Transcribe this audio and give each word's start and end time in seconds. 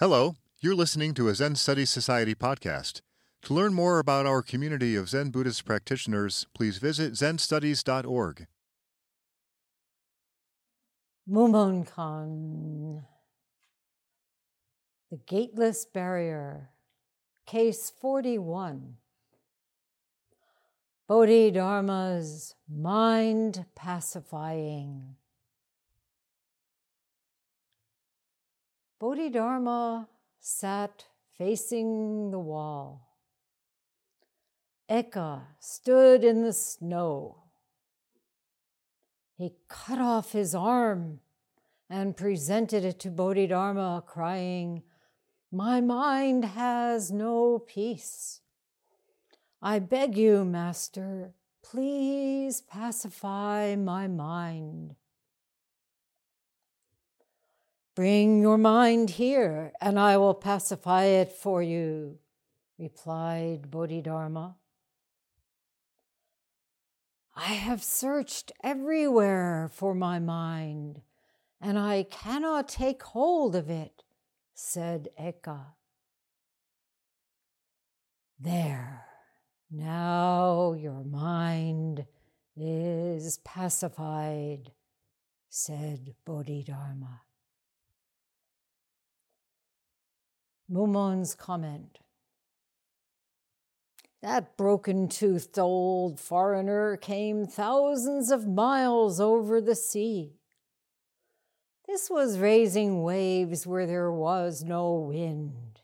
Hello, 0.00 0.36
you're 0.60 0.76
listening 0.76 1.12
to 1.14 1.28
a 1.28 1.34
Zen 1.34 1.56
Studies 1.56 1.90
Society 1.90 2.32
podcast. 2.32 3.00
To 3.42 3.52
learn 3.52 3.74
more 3.74 3.98
about 3.98 4.26
our 4.26 4.42
community 4.42 4.94
of 4.94 5.08
Zen 5.08 5.30
Buddhist 5.30 5.64
practitioners, 5.64 6.46
please 6.54 6.78
visit 6.78 7.14
zenstudies.org. 7.14 8.46
Mumonkan. 11.28 13.02
The 15.10 15.16
Gateless 15.26 15.84
Barrier. 15.84 16.70
Case 17.44 17.92
41. 18.00 18.98
Bodhidharma's 21.10 22.54
mind 22.72 23.64
pacifying. 23.74 25.16
Bodhidharma 28.98 30.08
sat 30.40 31.04
facing 31.36 32.30
the 32.32 32.38
wall. 32.38 33.08
Eka 34.90 35.42
stood 35.60 36.24
in 36.24 36.42
the 36.42 36.52
snow. 36.52 37.36
He 39.36 39.54
cut 39.68 40.00
off 40.00 40.32
his 40.32 40.54
arm 40.54 41.20
and 41.88 42.16
presented 42.16 42.84
it 42.84 42.98
to 43.00 43.10
Bodhidharma, 43.10 44.02
crying, 44.06 44.82
My 45.52 45.80
mind 45.80 46.44
has 46.44 47.12
no 47.12 47.60
peace. 47.60 48.40
I 49.62 49.78
beg 49.78 50.16
you, 50.16 50.44
Master, 50.44 51.34
please 51.62 52.62
pacify 52.62 53.76
my 53.76 54.08
mind. 54.08 54.96
Bring 57.98 58.42
your 58.42 58.58
mind 58.58 59.10
here, 59.10 59.72
and 59.80 59.98
I 59.98 60.18
will 60.18 60.32
pacify 60.32 61.06
it 61.06 61.32
for 61.32 61.64
you, 61.64 62.20
replied 62.78 63.72
Bodhidharma. 63.72 64.54
I 67.34 67.54
have 67.54 67.82
searched 67.82 68.52
everywhere 68.62 69.68
for 69.72 69.96
my 69.96 70.20
mind, 70.20 71.00
and 71.60 71.76
I 71.76 72.04
cannot 72.04 72.68
take 72.68 73.02
hold 73.02 73.56
of 73.56 73.68
it, 73.68 74.04
said 74.54 75.08
Eka. 75.20 75.72
There, 78.38 79.06
now 79.72 80.72
your 80.72 81.02
mind 81.02 82.06
is 82.56 83.38
pacified, 83.38 84.70
said 85.48 86.14
Bodhidharma. 86.24 87.22
Mumon's 90.68 91.34
comment. 91.34 91.98
That 94.20 94.56
broken 94.56 95.08
toothed 95.08 95.58
old 95.58 96.18
foreigner 96.18 96.96
came 96.96 97.46
thousands 97.46 98.30
of 98.30 98.46
miles 98.46 99.20
over 99.20 99.60
the 99.60 99.76
sea. 99.76 100.34
This 101.86 102.10
was 102.10 102.38
raising 102.38 103.02
waves 103.02 103.66
where 103.66 103.86
there 103.86 104.12
was 104.12 104.62
no 104.62 104.92
wind. 104.92 105.80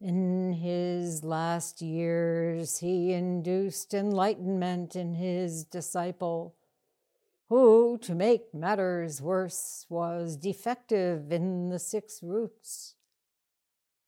In 0.00 0.52
his 0.54 1.22
last 1.22 1.80
years, 1.80 2.78
he 2.78 3.12
induced 3.12 3.94
enlightenment 3.94 4.96
in 4.96 5.14
his 5.14 5.64
disciple 5.64 6.54
who, 7.48 7.98
to 8.02 8.14
make 8.14 8.52
matters 8.52 9.22
worse, 9.22 9.86
was 9.88 10.36
defective 10.36 11.30
in 11.30 11.68
the 11.68 11.78
six 11.78 12.20
roots. 12.22 12.94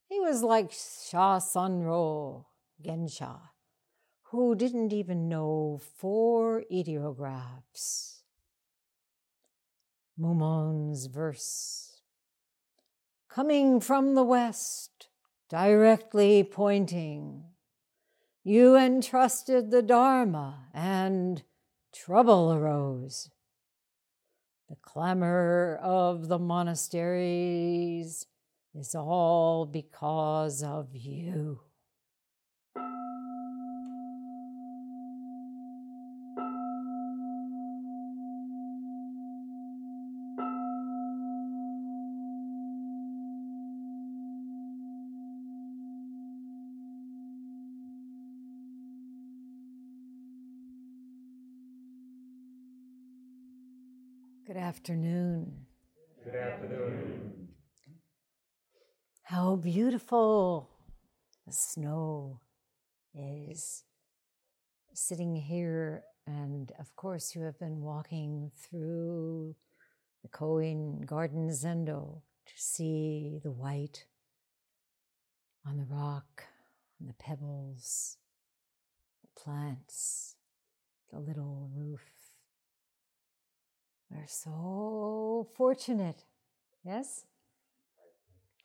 He 0.07 0.19
was 0.19 0.43
like 0.43 0.71
Sha 0.71 1.39
Sanro 1.39 2.45
Gensha, 2.83 3.39
who 4.23 4.55
didn't 4.55 4.91
even 4.91 5.29
know 5.29 5.79
four 5.97 6.63
ideographs. 6.71 8.23
Mumon's 10.17 11.05
verse. 11.05 12.01
Coming 13.29 13.79
from 13.79 14.15
the 14.15 14.23
west, 14.23 15.07
directly 15.49 16.43
pointing, 16.43 17.45
you 18.43 18.75
entrusted 18.75 19.71
the 19.71 19.81
Dharma 19.81 20.67
and 20.73 21.43
trouble 21.93 22.53
arose. 22.53 23.29
The 24.69 24.75
clamor 24.81 25.79
of 25.81 26.27
the 26.27 26.39
monasteries 26.39 28.27
is 28.75 28.93
all 28.93 29.65
because 29.65 30.61
of 30.61 30.95
you. 30.95 31.61
Afternoon. 54.69 55.65
Good 56.23 56.35
afternoon. 56.35 57.47
How 59.23 59.55
beautiful 59.55 60.69
the 61.47 61.53
snow 61.53 62.39
is 63.15 63.83
sitting 64.93 65.35
here. 65.35 66.03
And 66.27 66.71
of 66.77 66.95
course, 66.95 67.33
you 67.33 67.41
have 67.45 67.57
been 67.57 67.81
walking 67.81 68.51
through 68.55 69.55
the 70.21 70.29
Koin 70.29 71.03
Garden 71.03 71.49
Zendo 71.49 72.21
to 72.45 72.53
see 72.55 73.39
the 73.41 73.51
white 73.51 74.05
on 75.65 75.77
the 75.77 75.85
rock, 75.85 76.43
on 77.01 77.07
the 77.07 77.15
pebbles, 77.15 78.17
the 79.23 79.41
plants, 79.41 80.35
the 81.11 81.17
little 81.17 81.71
roof. 81.75 82.18
We're 84.11 84.25
so 84.27 85.47
fortunate, 85.55 86.23
yes, 86.83 87.25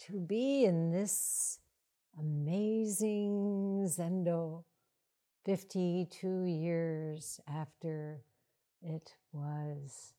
to 0.06 0.18
be 0.18 0.64
in 0.64 0.90
this 0.90 1.58
amazing 2.18 3.86
Zendo 3.86 4.64
52 5.44 6.44
years 6.44 7.40
after 7.46 8.22
it 8.82 9.16
was 9.32 10.14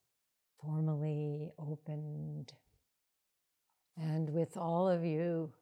formally 0.62 1.52
opened. 1.58 2.54
And 3.98 4.30
with 4.30 4.56
all 4.58 4.88
of 4.88 5.04
you, 5.04 5.54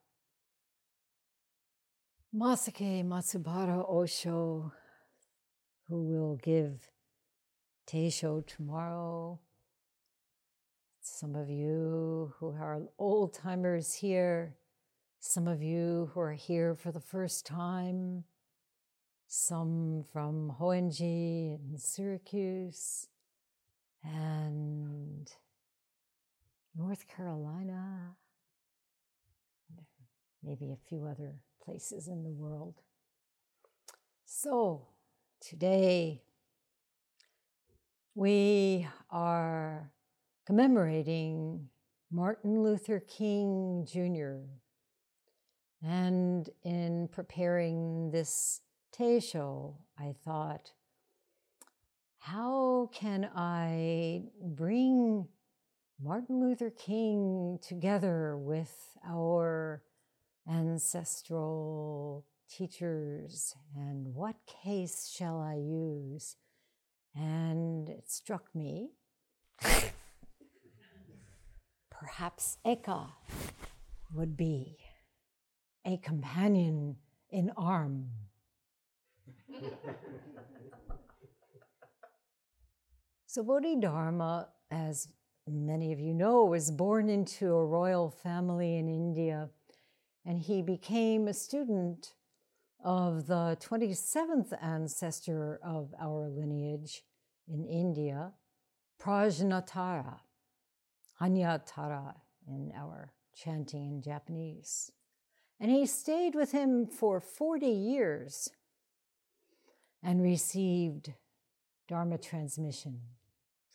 Masake 2.35 3.05
Matsubara 3.05 3.87
Osho, 3.89 4.73
who 5.87 6.03
will 6.03 6.35
give 6.35 6.89
Teisho 7.87 8.45
tomorrow, 8.45 9.39
some 11.05 11.35
of 11.35 11.49
you 11.49 12.33
who 12.39 12.47
are 12.47 12.81
old 12.97 13.33
timers 13.33 13.93
here, 13.93 14.55
some 15.19 15.49
of 15.49 15.61
you 15.61 16.09
who 16.13 16.21
are 16.21 16.31
here 16.31 16.75
for 16.75 16.93
the 16.93 17.01
first 17.01 17.45
time, 17.45 18.23
some 19.27 20.05
from 20.13 20.55
Hoenji 20.61 21.59
in 21.59 21.77
Syracuse 21.77 23.09
and 24.01 25.29
North 26.73 27.05
Carolina, 27.09 28.15
maybe 30.41 30.71
a 30.71 30.87
few 30.87 31.05
other 31.05 31.33
places 31.61 32.07
in 32.07 32.23
the 32.23 32.31
world. 32.31 32.75
So, 34.23 34.87
today 35.41 36.21
we 38.15 38.87
are 39.09 39.91
commemorating 40.45 41.69
Martin 42.11 42.61
Luther 42.61 42.99
King 42.99 43.87
Jr. 43.89 44.49
And 45.81 46.49
in 46.63 47.09
preparing 47.11 48.11
this 48.11 48.61
Teisho, 48.95 49.75
I 49.97 50.13
thought, 50.23 50.71
how 52.19 52.89
can 52.93 53.29
I 53.35 54.23
bring 54.41 55.27
Martin 56.01 56.39
Luther 56.39 56.69
King 56.69 57.59
together 57.61 58.37
with 58.37 58.97
our 59.05 59.83
ancestral 60.49 62.25
teachers? 62.49 63.55
And 63.75 64.13
what 64.13 64.35
case 64.45 65.11
shall 65.13 65.41
I 65.41 65.55
use? 65.55 66.35
And 67.15 67.89
it 67.89 68.09
struck 68.09 68.53
me 68.55 68.91
perhaps 72.03 72.57
Eka 72.65 73.07
would 74.13 74.35
be 74.35 74.77
a 75.85 75.95
companion 75.97 76.97
in 77.31 77.49
arm. 77.55 78.09
so, 83.25 83.41
Bodhidharma, 83.41 84.49
as 84.69 85.07
many 85.47 85.93
of 85.93 85.99
you 86.01 86.13
know, 86.13 86.43
was 86.43 86.71
born 86.71 87.09
into 87.09 87.53
a 87.53 87.65
royal 87.65 88.09
family 88.09 88.75
in 88.75 88.89
India, 88.89 89.49
and 90.25 90.39
he 90.39 90.61
became 90.61 91.29
a 91.29 91.33
student 91.33 92.15
of 92.83 93.27
the 93.27 93.57
27th 93.61 94.51
ancestor 94.61 95.57
of 95.63 95.93
our 96.01 96.27
lineage 96.27 97.03
in 97.47 97.63
India, 97.63 98.33
Prajnatara, 99.01 100.19
Hanyatara 101.21 102.15
in 102.47 102.71
our 102.75 103.13
chanting 103.35 103.91
in 103.91 104.01
Japanese. 104.01 104.91
And 105.59 105.71
he 105.71 105.85
stayed 105.85 106.35
with 106.35 106.51
him 106.51 106.85
for 106.85 107.19
40 107.19 107.65
years 107.67 108.49
and 110.01 110.21
received 110.21 111.13
Dharma 111.87 112.17
transmission 112.17 112.99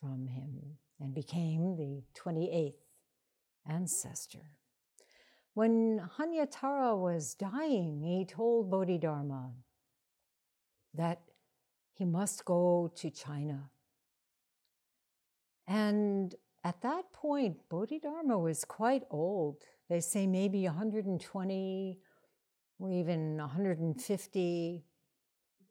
from 0.00 0.26
him 0.26 0.78
and 1.00 1.14
became 1.14 1.76
the 1.76 2.02
28th 2.20 2.74
ancestor. 3.66 4.50
When 5.54 6.00
Hanyatara 6.18 6.96
was 6.96 7.34
dying, 7.34 8.02
he 8.02 8.24
told 8.24 8.70
Bodhidharma 8.70 9.52
that 10.94 11.22
he 11.94 12.04
must 12.04 12.44
go 12.44 12.92
to 12.96 13.10
China. 13.10 13.70
And 15.66 16.34
at 16.68 16.82
that 16.82 17.14
point, 17.14 17.56
Bodhidharma 17.70 18.38
was 18.38 18.62
quite 18.66 19.04
old. 19.10 19.56
They 19.88 20.00
say 20.00 20.26
maybe 20.26 20.64
120 20.64 21.98
or 22.78 22.90
even 22.90 23.38
150. 23.38 24.84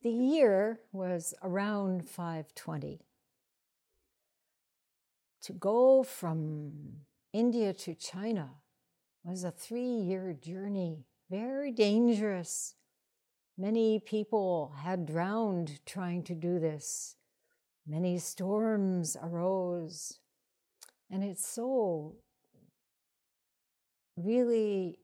The 0.02 0.10
year 0.10 0.80
was 0.92 1.36
around 1.44 2.10
520. 2.10 3.00
To 5.42 5.54
go 5.54 6.02
from 6.02 6.72
India 7.32 7.74
to 7.74 7.94
China 7.94 8.50
was 9.24 9.44
a 9.44 9.52
three 9.52 10.00
year 10.10 10.34
journey, 10.34 11.06
very 11.30 11.72
dangerous. 11.72 12.74
Many 13.56 14.00
people 14.00 14.74
had 14.82 15.06
drowned 15.06 15.80
trying 15.86 16.24
to 16.24 16.34
do 16.34 16.58
this. 16.58 17.18
Many 17.86 18.18
storms 18.18 19.16
arose. 19.22 20.20
And 21.10 21.24
it's 21.24 21.48
so 21.48 22.16
really 24.18 25.00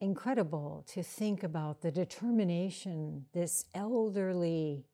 incredible 0.00 0.84
to 0.88 1.02
think 1.02 1.42
about 1.42 1.80
the 1.80 1.90
determination 1.90 3.26
this 3.32 3.64
elderly, 3.74 4.86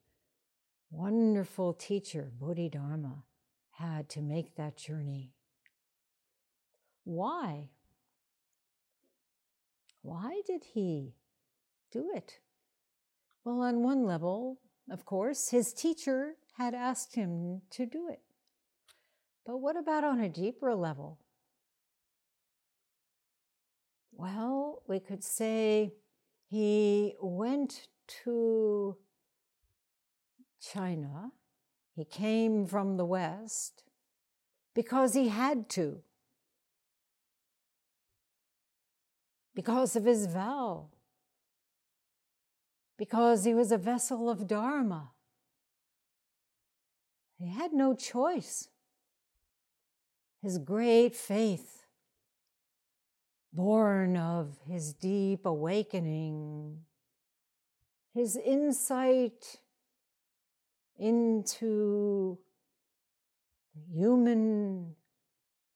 wonderful 0.90 1.72
teacher, 1.72 2.30
Bodhidharma, 2.38 3.24
had 3.72 4.08
to 4.10 4.20
make 4.20 4.54
that 4.56 4.76
journey. 4.76 5.32
Why? 7.04 7.70
Why 10.02 10.42
did 10.46 10.64
he 10.74 11.14
do 11.90 12.10
it? 12.14 12.38
Well, 13.44 13.62
on 13.62 13.82
one 13.82 14.04
level, 14.04 14.60
of 14.90 15.04
course, 15.04 15.50
his 15.50 15.72
teacher 15.72 16.34
had 16.56 16.74
asked 16.74 17.14
him 17.14 17.62
to 17.70 17.86
do 17.86 18.08
it. 18.08 18.20
But 19.46 19.58
what 19.58 19.76
about 19.76 20.04
on 20.04 20.20
a 20.20 20.28
deeper 20.28 20.74
level? 20.74 21.18
Well, 24.12 24.82
we 24.86 25.00
could 25.00 25.24
say 25.24 25.94
he 26.48 27.14
went 27.20 27.88
to 28.24 28.96
China, 30.60 31.32
he 31.96 32.04
came 32.04 32.66
from 32.66 32.96
the 32.96 33.04
West 33.04 33.82
because 34.74 35.14
he 35.14 35.28
had 35.28 35.68
to, 35.70 36.02
because 39.54 39.96
of 39.96 40.04
his 40.04 40.26
vow, 40.26 40.88
because 42.98 43.44
he 43.44 43.54
was 43.54 43.72
a 43.72 43.78
vessel 43.78 44.28
of 44.28 44.46
Dharma. 44.46 45.12
He 47.38 47.48
had 47.48 47.72
no 47.72 47.94
choice. 47.94 48.68
His 50.42 50.58
great 50.58 51.14
faith 51.14 51.80
born 53.52 54.16
of 54.16 54.58
his 54.66 54.94
deep 54.94 55.44
awakening, 55.44 56.78
his 58.14 58.36
insight 58.36 59.56
into 60.98 62.38
the 63.74 63.82
human 63.92 64.94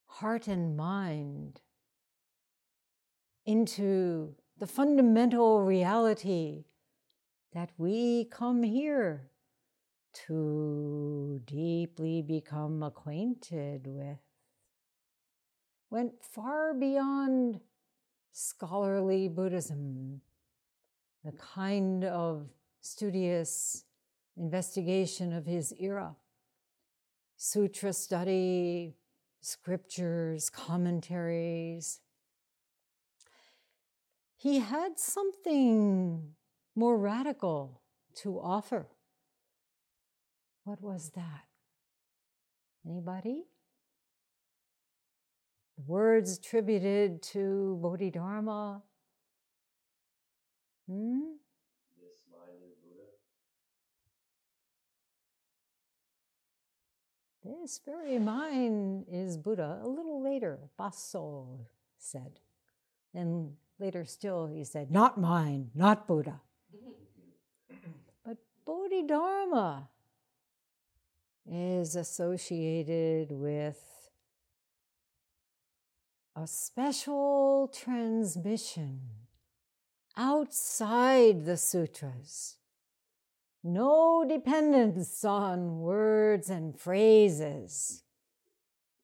heart 0.06 0.46
and 0.46 0.76
mind, 0.76 1.60
into 3.44 4.34
the 4.58 4.66
fundamental 4.66 5.62
reality 5.62 6.64
that 7.52 7.70
we 7.76 8.24
come 8.24 8.62
here 8.62 9.30
to 10.26 11.40
deeply 11.44 12.22
become 12.22 12.82
acquainted 12.82 13.86
with 13.86 14.18
went 15.90 16.12
far 16.22 16.74
beyond 16.74 17.60
scholarly 18.32 19.28
Buddhism, 19.28 20.20
the 21.24 21.32
kind 21.32 22.04
of 22.04 22.48
studious 22.80 23.84
investigation 24.36 25.32
of 25.32 25.46
his 25.46 25.72
era. 25.78 26.16
Sutra 27.36 27.92
study, 27.92 28.96
scriptures, 29.40 30.50
commentaries. 30.50 32.00
He 34.36 34.58
had 34.58 34.98
something 34.98 36.34
more 36.74 36.98
radical 36.98 37.80
to 38.16 38.38
offer. 38.38 38.88
What 40.64 40.80
was 40.80 41.10
that? 41.14 41.44
Anybody? 42.86 43.44
Words 45.76 46.38
attributed 46.38 47.22
to 47.22 47.78
Bodhidharma. 47.82 48.82
Hmm? 50.88 51.20
This 52.00 52.24
mind 52.30 52.60
is 52.64 52.76
Buddha. 57.42 57.62
This 57.62 57.80
very 57.84 58.18
mind 58.18 59.06
is 59.10 59.36
Buddha. 59.36 59.80
A 59.82 59.88
little 59.88 60.22
later, 60.22 60.58
Baso 60.78 61.66
said. 61.98 62.40
And 63.12 63.54
later 63.78 64.04
still, 64.04 64.46
he 64.46 64.64
said, 64.64 64.90
Not 64.90 65.18
mine, 65.18 65.70
not 65.74 66.06
Buddha. 66.06 66.40
but 68.24 68.38
Bodhidharma 68.64 69.88
is 71.46 71.94
associated 71.96 73.30
with 73.30 74.03
a 76.36 76.48
special 76.48 77.70
transmission 77.72 79.00
outside 80.16 81.44
the 81.44 81.56
sutras. 81.56 82.56
No 83.62 84.24
dependence 84.28 85.24
on 85.24 85.78
words 85.78 86.50
and 86.50 86.76
phrases, 86.78 88.02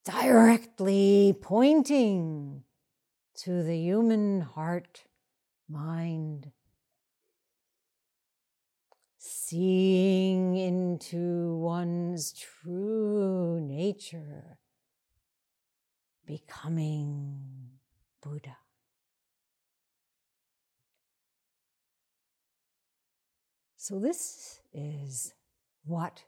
directly 0.04 1.36
pointing 1.40 2.64
to 3.36 3.62
the 3.62 3.78
human 3.78 4.40
heart, 4.40 5.04
mind, 5.68 6.50
seeing 9.18 10.56
into 10.56 11.56
one's 11.58 12.32
true 12.32 13.60
nature 13.60 14.58
becoming 16.30 17.36
Buddha. 18.22 18.56
So, 23.76 23.98
this 23.98 24.60
is 24.72 25.34
what 25.84 26.22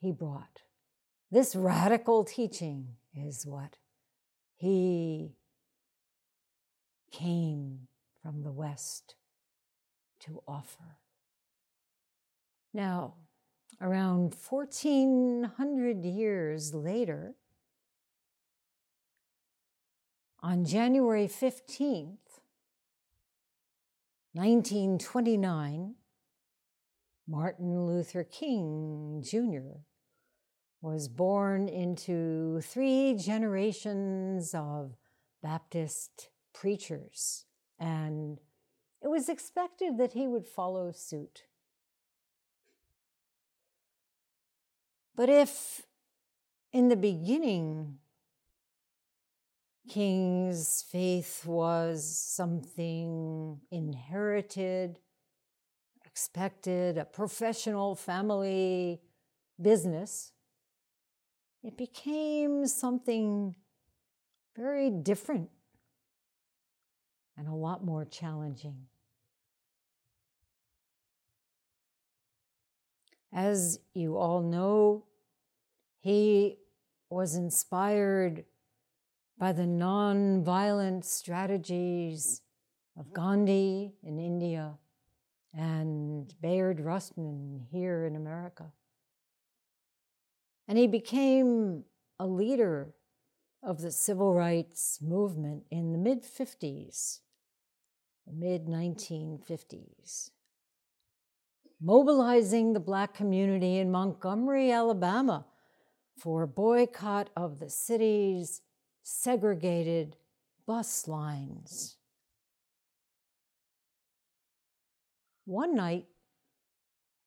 he 0.00 0.12
brought. 0.12 0.62
This 1.32 1.56
radical 1.56 2.22
teaching 2.22 2.86
is 3.12 3.44
what 3.46 3.78
he 4.54 5.32
came 7.10 7.88
from 8.22 8.42
the 8.44 8.52
West 8.52 9.16
to 10.20 10.40
offer. 10.46 10.98
Now, 12.72 13.14
around 13.80 14.36
1400 14.48 16.04
years 16.04 16.74
later, 16.74 17.34
On 20.40 20.64
January 20.64 21.26
15th, 21.26 22.38
1929, 24.34 25.94
Martin 27.26 27.86
Luther 27.86 28.22
King 28.22 29.20
Jr. 29.28 29.80
was 30.80 31.08
born 31.08 31.68
into 31.68 32.60
three 32.60 33.14
generations 33.14 34.54
of 34.54 34.94
Baptist 35.42 36.28
preachers, 36.54 37.46
and 37.80 38.38
it 39.02 39.08
was 39.08 39.28
expected 39.28 39.98
that 39.98 40.12
he 40.12 40.28
would 40.28 40.46
follow 40.46 40.92
suit. 40.92 41.46
But 45.16 45.28
if 45.28 45.82
in 46.72 46.90
the 46.90 46.96
beginning 46.96 47.98
King's 49.88 50.84
faith 50.90 51.44
was 51.46 52.04
something 52.06 53.60
inherited, 53.70 54.98
expected, 56.04 56.98
a 56.98 57.04
professional 57.04 57.94
family 57.94 59.00
business, 59.60 60.32
it 61.62 61.76
became 61.76 62.66
something 62.66 63.54
very 64.56 64.90
different 64.90 65.50
and 67.36 67.48
a 67.48 67.54
lot 67.54 67.84
more 67.84 68.04
challenging. 68.04 68.86
As 73.32 73.80
you 73.94 74.16
all 74.16 74.40
know, 74.40 75.04
he 76.00 76.58
was 77.10 77.34
inspired 77.36 78.44
by 79.38 79.52
the 79.52 79.66
non-violent 79.66 81.04
strategies 81.04 82.42
of 82.98 83.12
Gandhi 83.12 83.92
in 84.02 84.18
India 84.18 84.74
and 85.54 86.34
Bayard 86.40 86.80
Rustin 86.80 87.66
here 87.70 88.04
in 88.04 88.16
America. 88.16 88.72
And 90.66 90.76
he 90.76 90.88
became 90.88 91.84
a 92.18 92.26
leader 92.26 92.94
of 93.62 93.80
the 93.80 93.92
civil 93.92 94.34
rights 94.34 94.98
movement 95.00 95.64
in 95.70 95.92
the 95.92 95.98
mid 95.98 96.24
50s, 96.24 97.20
mid 98.30 98.66
1950s, 98.66 100.30
mobilizing 101.80 102.72
the 102.72 102.80
black 102.80 103.14
community 103.14 103.78
in 103.78 103.90
Montgomery, 103.90 104.72
Alabama 104.72 105.46
for 106.18 106.42
a 106.42 106.48
boycott 106.48 107.30
of 107.36 107.60
the 107.60 107.70
city's 107.70 108.60
segregated 109.10 110.16
bus 110.66 111.08
lines. 111.08 111.96
One 115.46 115.74
night, 115.74 116.04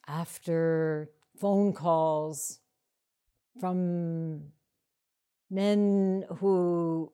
after 0.08 1.10
phone 1.40 1.74
calls 1.74 2.60
from 3.60 4.52
men 5.50 6.24
who 6.38 7.12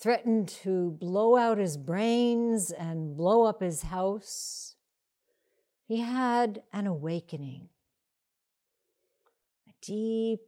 threatened 0.00 0.48
to 0.48 0.92
blow 0.92 1.36
out 1.36 1.58
his 1.58 1.76
brains 1.76 2.70
and 2.70 3.14
blow 3.14 3.44
up 3.44 3.60
his 3.60 3.82
house, 3.82 4.76
he 5.86 6.00
had 6.00 6.62
an 6.72 6.86
awakening, 6.86 7.68
a 9.68 9.72
deep 9.82 10.40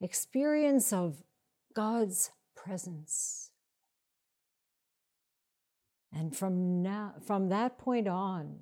experience 0.00 0.92
of 0.92 1.24
God's 1.74 2.30
presence. 2.54 3.50
And 6.12 6.36
from 6.36 6.82
now, 6.82 7.14
from 7.24 7.48
that 7.48 7.78
point 7.78 8.06
on, 8.06 8.60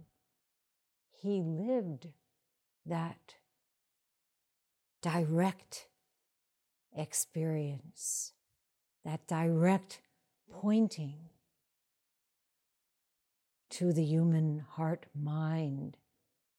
he 1.11 1.43
lived 1.43 2.09
that 2.87 3.35
direct 5.02 5.88
experience, 6.97 8.33
that 9.05 9.26
direct 9.26 10.00
pointing 10.50 11.31
to 13.71 13.93
the 13.93 14.05
human 14.05 14.64
heart 14.76 15.07
mind, 15.14 15.97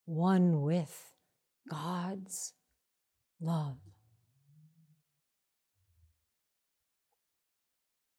one 0.06 0.62
with 0.62 1.14
God's 1.70 2.54
love. 3.40 3.78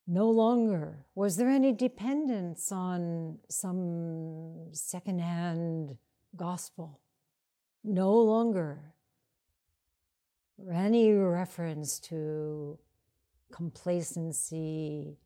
No 0.07 0.29
longer 0.31 1.07
was 1.15 1.37
there 1.37 1.49
any 1.49 1.73
dependence 1.73 2.73
on 2.73 3.39
some 3.49 4.73
secondhand 4.73 5.97
gospel. 6.37 7.01
No 7.85 8.13
longer 8.13 8.95
any 10.71 11.13
reference 11.13 11.99
to 12.01 12.79
complacency 13.53 15.19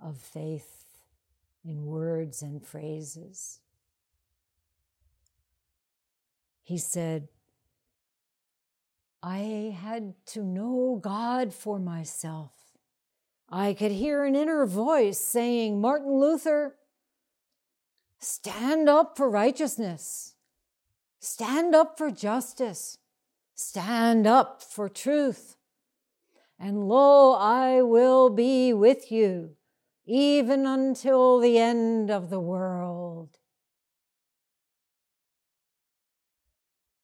of 0.00 0.18
faith 0.18 0.84
in 1.64 1.86
words 1.86 2.42
and 2.42 2.64
phrases. 2.64 3.60
He 6.62 6.78
said, 6.78 7.28
I 9.22 9.74
had 9.80 10.14
to 10.26 10.42
know 10.42 10.98
God 11.00 11.52
for 11.52 11.78
myself. 11.78 12.63
I 13.54 13.72
could 13.72 13.92
hear 13.92 14.24
an 14.24 14.34
inner 14.34 14.66
voice 14.66 15.16
saying, 15.16 15.80
Martin 15.80 16.18
Luther, 16.18 16.74
stand 18.18 18.88
up 18.88 19.16
for 19.16 19.30
righteousness, 19.30 20.34
stand 21.20 21.72
up 21.72 21.96
for 21.96 22.10
justice, 22.10 22.98
stand 23.54 24.26
up 24.26 24.60
for 24.60 24.88
truth. 24.88 25.56
And 26.58 26.88
lo, 26.88 27.34
I 27.34 27.80
will 27.82 28.28
be 28.28 28.72
with 28.72 29.12
you 29.12 29.50
even 30.04 30.66
until 30.66 31.38
the 31.38 31.56
end 31.56 32.10
of 32.10 32.30
the 32.30 32.40
world. 32.40 33.38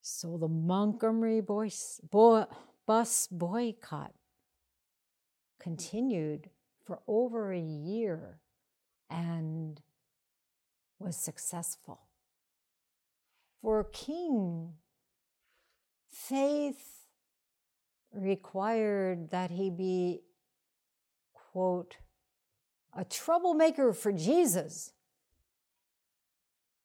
So 0.01 0.37
the 0.37 0.49
Montgomery 0.49 1.39
boys, 1.39 2.01
boy, 2.11 2.43
bus 2.85 3.29
boycott 3.31 4.11
continued 5.61 6.49
for 6.83 6.99
over 7.07 7.53
a 7.53 7.59
year 7.59 8.39
and 9.11 9.79
was 10.99 11.15
successful. 11.15 11.99
For 13.61 13.83
King, 13.83 14.73
faith 16.09 17.05
required 18.11 19.29
that 19.29 19.51
he 19.51 19.69
be, 19.69 20.21
quote, 21.33 21.97
a 22.97 23.05
troublemaker 23.05 23.93
for 23.93 24.11
Jesus, 24.11 24.93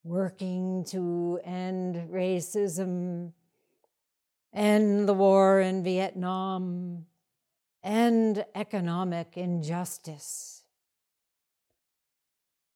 working 0.04 0.84
to 0.90 1.40
end 1.42 2.10
racism, 2.10 3.32
end 4.52 5.08
the 5.08 5.14
war 5.14 5.60
in 5.60 5.82
Vietnam, 5.82 7.06
and 7.86 8.44
economic 8.56 9.36
injustice. 9.36 10.64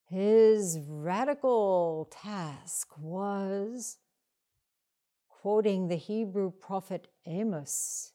His 0.07 0.79
radical 0.87 2.09
task 2.13 2.97
was, 2.97 3.99
quoting 5.29 5.89
the 5.89 5.97
Hebrew 5.97 6.53
prophet 6.53 7.09
Amos, 7.27 8.13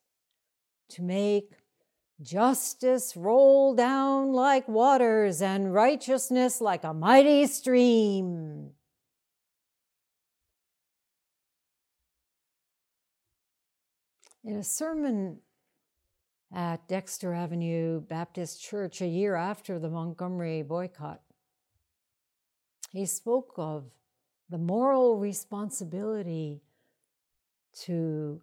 to 0.91 1.01
make 1.01 1.51
justice 2.21 3.17
roll 3.17 3.75
down 3.75 4.31
like 4.31 4.65
waters 4.69 5.41
and 5.41 5.73
righteousness 5.73 6.61
like 6.61 6.85
a 6.85 6.93
mighty 6.93 7.45
stream. 7.45 8.69
In 14.45 14.55
a 14.55 14.63
sermon 14.63 15.39
at 16.55 16.87
Dexter 16.87 17.33
Avenue 17.33 17.99
Baptist 17.99 18.63
Church 18.63 19.01
a 19.01 19.07
year 19.07 19.35
after 19.35 19.77
the 19.77 19.89
Montgomery 19.89 20.61
boycott. 20.61 21.19
He 22.91 23.05
spoke 23.05 23.55
of 23.57 23.91
the 24.49 24.57
moral 24.57 25.19
responsibility 25.19 26.61
to, 27.81 28.41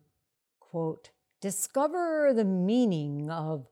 quote, 0.61 1.09
discover 1.40 2.35
the 2.35 2.45
meaning 2.45 3.31
of 3.31 3.66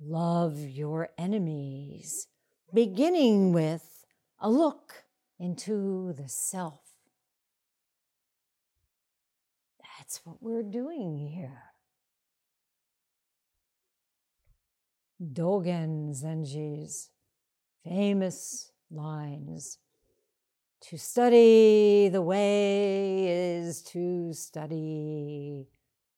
love 0.00 0.58
your 0.58 1.10
enemies, 1.18 2.28
beginning 2.72 3.52
with 3.52 4.06
a 4.40 4.48
look 4.48 5.04
into 5.38 6.14
the 6.14 6.28
self. 6.28 6.80
That's 9.98 10.24
what 10.24 10.42
we're 10.42 10.62
doing 10.62 11.18
here. 11.18 11.71
Dogen 15.22 16.12
Zenji's 16.12 17.10
famous 17.84 18.72
lines 18.90 19.78
To 20.90 20.98
study 20.98 22.08
the 22.08 22.20
way 22.20 23.28
is 23.28 23.82
to 23.82 24.32
study 24.32 25.68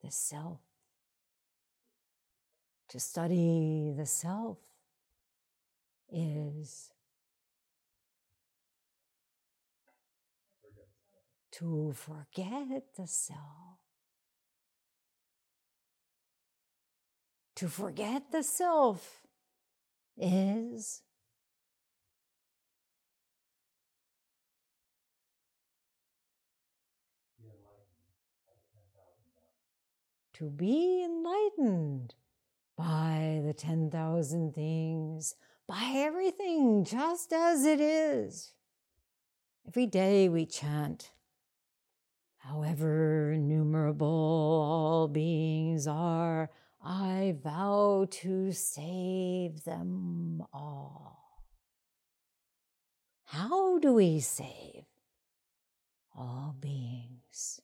the 0.03 0.11
self. 0.11 0.61
To 2.89 2.99
study 2.99 3.93
the 3.95 4.07
self 4.07 4.57
is 6.11 6.91
to 11.53 11.93
forget 11.95 12.95
the 12.97 13.07
self. 13.07 13.84
To 17.57 17.69
forget 17.69 18.33
the 18.33 18.43
self 18.43 19.23
is 20.17 21.03
to 30.35 30.51
be 30.51 31.05
enlightened 31.05 32.15
by 32.77 33.41
the 33.45 33.55
10,000 33.55 34.53
things, 34.53 35.37
by 35.69 35.93
everything 35.95 36.85
just 36.85 37.33
as 37.33 37.65
it 37.65 37.81
is. 37.81 38.53
Every 39.69 39.87
day 39.87 40.29
we 40.29 40.45
chant, 40.45 41.13
however 42.39 43.31
innumerable 43.31 44.07
all 44.07 45.09
beings 45.09 45.87
are, 45.87 46.51
I 46.87 47.35
vow 47.43 48.07
to 48.11 48.53
save 48.53 49.65
them 49.65 50.43
all. 50.53 51.43
How 53.25 53.79
do 53.79 53.95
we 53.95 54.21
save 54.21 54.85
all 56.15 56.55
beings? 56.61 57.63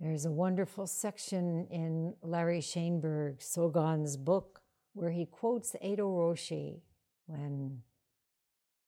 There's 0.00 0.24
a 0.24 0.30
wonderful 0.30 0.86
section 0.86 1.66
in 1.70 2.14
Larry 2.22 2.60
Shainberg, 2.60 3.42
Sogon's 3.42 4.16
book, 4.16 4.62
where 4.94 5.10
he 5.10 5.26
quotes 5.26 5.76
Eido 5.84 6.08
Roshi 6.08 6.80
when 7.26 7.82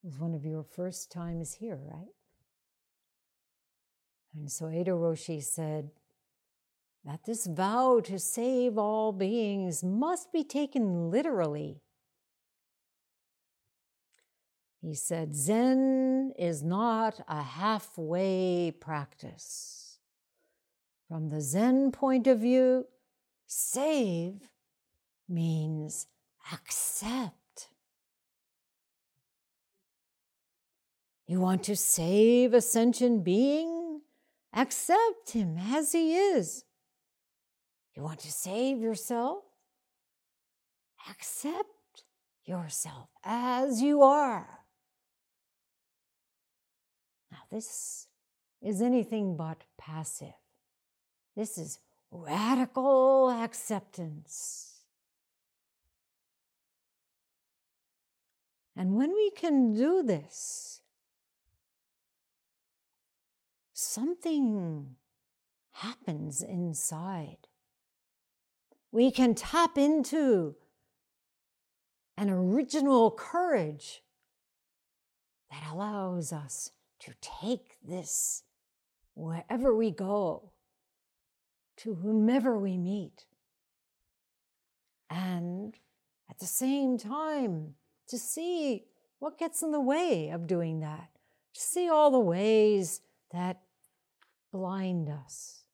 it 0.03 0.07
was 0.07 0.19
one 0.19 0.35
of 0.35 0.47
your 0.47 0.65
first 0.65 1.13
times 1.13 1.53
here, 1.53 1.79
right? 1.85 2.09
And 4.35 4.51
so 4.51 4.67
Eido 4.67 4.99
Roshi 4.99 5.43
said 5.43 5.91
that 7.05 7.25
this 7.25 7.47
vow 7.47 8.01
to 8.05 8.19
save 8.19 8.79
all 8.79 9.13
beings 9.13 9.83
must 9.83 10.33
be 10.33 10.45
taken 10.45 11.11
literally. 11.11 11.81
He 14.83 14.95
said, 14.95 15.35
Zen 15.35 16.33
is 16.39 16.63
not 16.63 17.21
a 17.29 17.43
halfway 17.43 18.73
practice. 18.81 19.99
From 21.09 21.29
the 21.29 21.41
Zen 21.41 21.91
point 21.91 22.27
of 22.27 22.39
view, 22.39 22.87
save 23.47 24.49
means 25.29 26.07
accept. 26.53 27.69
You 31.27 31.41
want 31.41 31.63
to 31.65 31.77
save 31.77 32.55
a 32.55 32.61
sentient 32.61 33.23
being? 33.23 33.80
Accept 34.53 35.31
him 35.31 35.57
as 35.59 35.93
he 35.93 36.17
is. 36.17 36.65
You 37.95 38.03
want 38.03 38.21
to 38.21 38.33
save 38.33 38.81
yourself? 38.81 39.45
Accept 41.09 42.05
yourself 42.45 43.09
as 43.25 43.81
you 43.81 44.03
are. 44.03 44.61
Now, 47.31 47.39
this 47.51 48.07
is 48.61 48.83
anything 48.83 49.37
but 49.37 49.65
passive. 49.79 50.35
This 51.37 51.57
is 51.57 51.79
radical 52.11 53.31
acceptance. 53.31 54.71
And 58.77 58.97
when 58.97 59.13
we 59.13 59.31
can 59.31 59.75
do 59.75 60.03
this, 60.03 60.80
something 63.91 64.95
happens 65.73 66.43
inside. 66.43 67.49
We 68.93 69.11
can 69.11 69.35
tap 69.35 69.77
into 69.77 70.55
an 72.17 72.31
original 72.31 73.11
courage 73.11 74.03
that 75.51 75.63
allows 75.73 76.33
us 76.33 76.71
to 77.01 77.15
take 77.21 77.79
this 77.83 78.45
wherever 79.15 79.75
we 79.75 79.91
go, 79.91 80.53
to 81.79 81.95
whomever 81.95 82.57
we 82.57 82.77
meet, 82.77 83.27
and 85.09 85.75
at 86.29 86.39
the 86.39 86.47
same 86.47 86.97
time 86.97 87.75
to 88.07 88.19
see 88.19 88.85
what 89.19 89.39
gets 89.39 89.63
in 89.63 89.73
the 89.73 89.81
way 89.81 90.29
of 90.29 90.47
doing 90.47 90.79
that, 90.81 91.11
to 91.55 91.61
see 91.61 91.89
all 91.89 92.13
the 92.13 92.21
ways 92.21 93.01
that 93.33 93.63
blind 94.53 95.09
us 95.09 95.65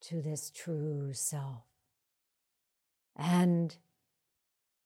to 0.00 0.22
this 0.22 0.50
true 0.50 1.12
self. 1.12 1.64
And 3.16 3.76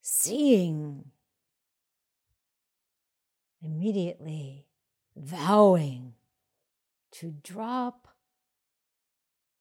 seeing, 0.01 1.11
immediately 3.63 4.67
vowing 5.17 6.15
to 7.13 7.35
drop 7.43 8.09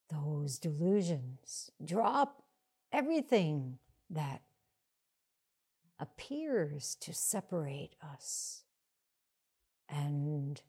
those 0.10 0.58
delusions, 0.58 1.72
drop 1.84 2.44
everything 2.92 3.78
that 4.10 4.42
appears 6.00 6.96
to 6.96 7.14
separate 7.14 7.96
us 8.02 8.64
and 9.88 10.62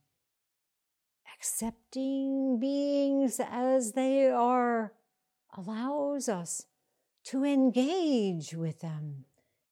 accepting 1.43 2.57
beings 2.61 3.41
as 3.51 3.95
they 3.95 4.31
are 4.31 4.93
allows 5.57 6.29
us 6.29 6.67
to 7.25 7.43
engage 7.43 8.55
with 8.55 8.79
them 8.79 9.25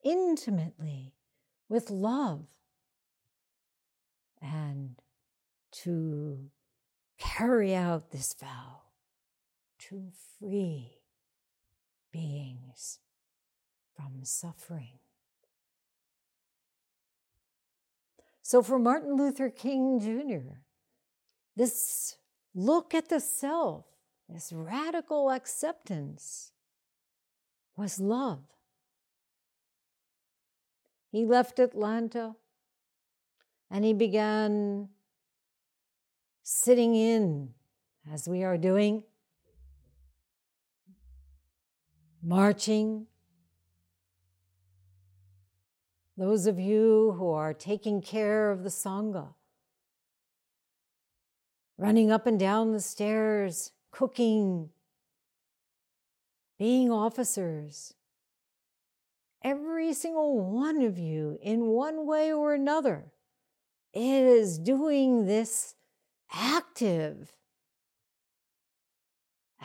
intimately 0.03 1.15
with 1.69 1.89
love 1.89 2.47
and 4.43 4.97
to 5.71 6.51
carry 7.19 7.73
out 7.73 8.11
this 8.11 8.35
vow 8.35 8.81
to 9.79 10.09
free 10.41 10.99
beings 12.11 12.99
from 13.95 14.25
suffering. 14.25 14.99
So, 18.43 18.61
for 18.61 18.81
Martin 18.81 19.15
Luther 19.15 19.51
King 19.51 20.01
Jr., 20.01 20.59
this 21.61 22.17
look 22.55 22.95
at 22.95 23.11
the 23.11 23.21
self, 23.21 23.85
this 24.31 24.51
radical 24.51 25.31
acceptance, 25.31 26.53
was 27.77 28.01
love. 28.01 28.45
He 31.13 31.27
left 31.27 31.59
Atlanta 31.59 32.37
and 33.71 33.85
he 33.85 33.93
began 33.93 34.89
sitting 36.43 36.95
in, 36.95 37.51
as 38.11 38.27
we 38.27 38.43
are 38.43 38.57
doing, 38.57 39.05
marching. 42.23 43.07
Those 46.17 46.47
of 46.47 46.59
you 46.59 47.15
who 47.19 47.31
are 47.31 47.53
taking 47.53 48.01
care 48.01 48.51
of 48.51 48.63
the 48.63 48.71
Sangha, 48.71 49.35
running 51.81 52.11
up 52.11 52.27
and 52.27 52.39
down 52.39 52.73
the 52.73 52.81
stairs, 52.81 53.73
cooking, 53.91 54.69
being 56.59 56.91
officers. 56.91 57.95
Every 59.43 59.95
single 59.95 60.39
one 60.39 60.83
of 60.83 60.99
you, 60.99 61.39
in 61.41 61.69
one 61.69 62.07
way 62.07 62.35
or 62.35 62.53
another, 62.53 63.07
is 63.95 64.59
doing 64.59 65.25
this 65.25 65.75
active 66.31 67.33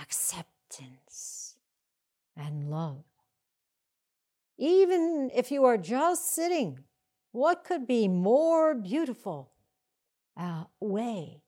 acceptance 0.01 1.58
and 2.38 2.71
love. 2.71 3.04
Even 4.58 5.30
if 5.36 5.51
you 5.51 5.65
are 5.65 5.78
just 5.78 6.34
sitting, 6.34 6.80
what 7.34 7.65
could 7.65 7.86
be 7.86 8.08
more 8.08 8.73
beautiful 8.73 9.51
a 10.38 10.67
way 10.80 11.41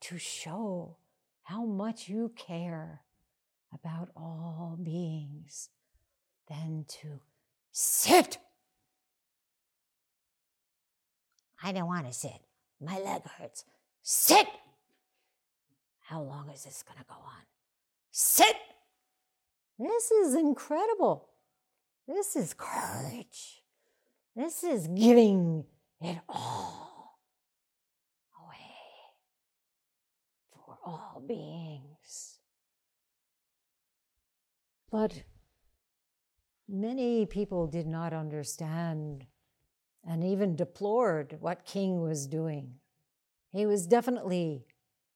to 0.00 0.18
show 0.18 0.96
how 1.42 1.64
much 1.64 2.08
you 2.08 2.32
care 2.36 3.02
about 3.72 4.10
all 4.16 4.78
beings 4.82 5.70
than 6.48 6.84
to 6.88 7.20
sit. 7.72 8.38
I 11.62 11.72
don't 11.72 11.86
want 11.86 12.06
to 12.06 12.12
sit. 12.12 12.40
My 12.80 12.98
leg 12.98 13.22
hurts. 13.38 13.64
Sit. 14.02 14.46
How 16.00 16.22
long 16.22 16.48
is 16.50 16.64
this 16.64 16.82
going 16.82 16.98
to 16.98 17.04
go 17.04 17.14
on? 17.14 17.42
Sit. 18.10 18.56
This 19.78 20.10
is 20.10 20.34
incredible. 20.34 21.28
This 22.06 22.36
is 22.36 22.54
courage. 22.54 23.62
This 24.34 24.64
is 24.64 24.86
giving 24.88 25.64
it 26.00 26.18
all 26.28 27.18
away 28.40 28.74
for 30.52 30.77
all 30.88 31.22
beings. 31.26 32.38
But 34.90 35.22
many 36.66 37.26
people 37.26 37.66
did 37.66 37.86
not 37.86 38.12
understand 38.12 39.26
and 40.06 40.24
even 40.24 40.56
deplored 40.56 41.36
what 41.40 41.66
King 41.66 42.00
was 42.00 42.26
doing. 42.26 42.74
He 43.52 43.66
was 43.66 43.86
definitely 43.86 44.64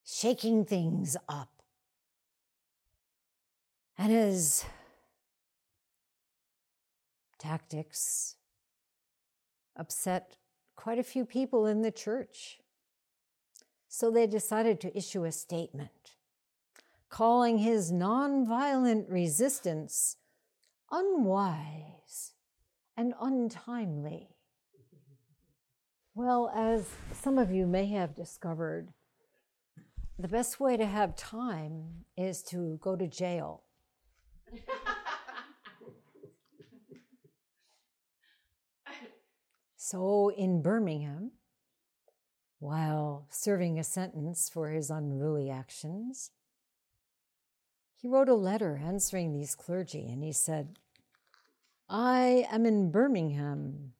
shaking 0.05 0.65
things 0.65 1.17
up. 1.27 1.49
And 3.97 4.11
his 4.11 4.65
tactics 7.39 8.35
upset 9.75 10.37
quite 10.75 10.99
a 10.99 11.03
few 11.03 11.25
people 11.25 11.65
in 11.65 11.81
the 11.81 11.91
church. 11.91 12.59
So 13.95 14.09
they 14.09 14.25
decided 14.25 14.81
to 14.81 14.97
issue 14.97 15.23
a 15.23 15.31
statement 15.31 16.15
calling 17.09 17.59
his 17.59 17.91
nonviolent 17.91 19.05
resistance 19.07 20.17
unwise 20.89 22.33
and 22.97 23.13
untimely. 23.21 24.29
Well, 26.15 26.51
as 26.55 26.89
some 27.11 27.37
of 27.37 27.51
you 27.51 27.67
may 27.67 27.85
have 27.89 28.15
discovered, 28.15 28.89
the 30.17 30.27
best 30.27 30.59
way 30.59 30.75
to 30.75 30.87
have 30.87 31.15
time 31.15 32.05
is 32.17 32.41
to 32.45 32.79
go 32.81 32.95
to 32.95 33.05
jail. 33.05 33.61
so, 39.77 40.29
in 40.29 40.63
Birmingham, 40.63 41.33
while 42.63 43.27
serving 43.29 43.77
a 43.77 43.83
sentence 43.83 44.47
for 44.47 44.69
his 44.69 44.89
unruly 44.89 45.49
actions, 45.49 46.31
he 48.01 48.07
wrote 48.07 48.29
a 48.29 48.33
letter 48.33 48.79
answering 48.81 49.33
these 49.33 49.53
clergy 49.53 50.07
and 50.09 50.23
he 50.23 50.31
said, 50.31 50.79
I 51.89 52.47
am 52.49 52.65
in 52.65 52.89
Birmingham 52.89 53.91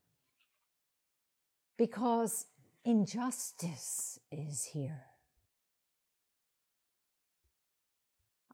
because 1.77 2.45
injustice 2.85 4.17
is 4.31 4.69
here. 4.71 5.07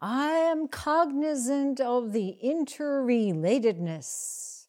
I 0.01 0.31
am 0.31 0.69
cognizant 0.69 1.79
of 1.79 2.13
the 2.13 2.35
interrelatedness 2.43 4.65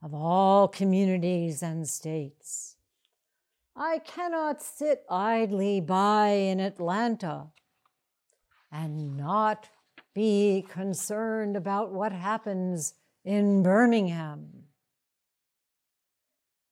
of 0.00 0.14
all 0.14 0.68
communities 0.68 1.64
and 1.64 1.88
states. 1.88 2.76
I 3.80 4.00
cannot 4.00 4.60
sit 4.60 5.04
idly 5.08 5.80
by 5.80 6.30
in 6.30 6.58
Atlanta 6.58 7.46
and 8.72 9.16
not 9.16 9.68
be 10.16 10.66
concerned 10.68 11.56
about 11.56 11.92
what 11.92 12.10
happens 12.10 12.94
in 13.24 13.62
Birmingham. 13.62 14.64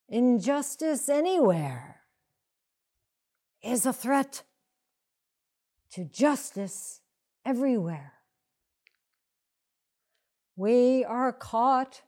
Injustice 0.09 1.09
anywhere 1.09 2.01
is 3.63 3.87
a 3.87 3.93
threat 3.93 4.43
to 5.93 6.05
justice 6.05 7.03
everywhere. 7.45 8.15
We 10.57 11.05
are 11.05 11.33
caught 11.33 12.03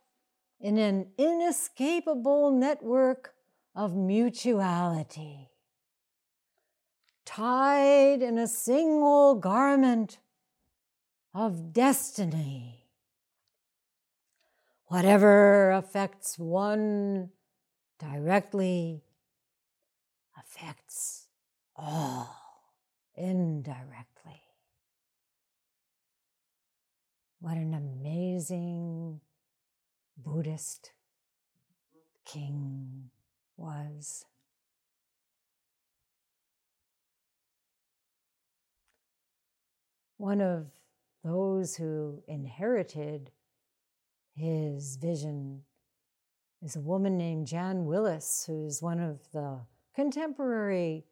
in 0.60 0.76
an 0.76 1.12
inescapable 1.16 2.50
network 2.50 3.34
of 3.78 3.94
mutuality, 3.94 5.50
tied 7.24 8.20
in 8.20 8.36
a 8.36 8.48
single 8.48 9.36
garment 9.36 10.18
of 11.32 11.72
destiny. 11.72 12.88
Whatever 14.86 15.70
affects 15.70 16.36
one 16.40 17.30
directly 18.00 19.04
affects 20.36 21.28
all 21.76 22.34
indirectly. 23.14 24.42
What 27.38 27.56
an 27.56 27.74
amazing 27.74 29.20
Buddhist 30.16 30.90
king 32.24 33.10
was. 33.58 34.24
One 40.16 40.40
of 40.40 40.66
those 41.24 41.76
who 41.76 42.22
inherited 42.26 43.30
his 44.34 44.96
vision 44.96 45.62
is 46.62 46.76
a 46.76 46.80
woman 46.80 47.16
named 47.16 47.46
Jan 47.46 47.84
Willis, 47.84 48.44
who's 48.46 48.82
one 48.82 49.00
of 49.00 49.20
the 49.32 49.60
contemporary 49.94 51.04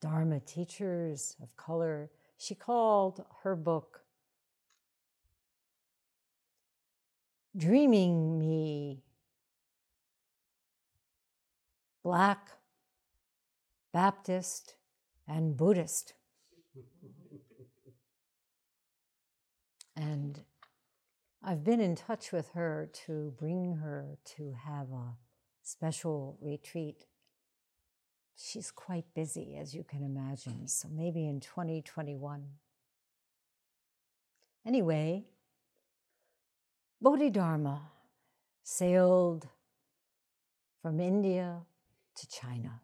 Dharma 0.00 0.40
teachers 0.40 1.36
of 1.42 1.56
color. 1.56 2.10
She 2.38 2.54
called 2.54 3.24
her 3.42 3.56
book 3.56 4.02
Dreaming 7.56 8.38
Me 8.38 9.02
Black, 12.06 12.52
Baptist, 13.92 14.76
and 15.26 15.56
Buddhist. 15.56 16.14
and 19.96 20.42
I've 21.42 21.64
been 21.64 21.80
in 21.80 21.96
touch 21.96 22.30
with 22.30 22.50
her 22.50 22.88
to 23.06 23.34
bring 23.36 23.78
her 23.78 24.18
to 24.36 24.52
have 24.52 24.92
a 24.92 25.16
special 25.64 26.38
retreat. 26.40 27.06
She's 28.36 28.70
quite 28.70 29.06
busy, 29.12 29.56
as 29.56 29.74
you 29.74 29.82
can 29.82 30.04
imagine, 30.04 30.68
so 30.68 30.86
maybe 30.88 31.26
in 31.26 31.40
2021. 31.40 32.44
Anyway, 34.64 35.24
Bodhidharma 37.02 37.90
sailed 38.62 39.48
from 40.80 41.00
India 41.00 41.62
to 42.16 42.28
China. 42.28 42.80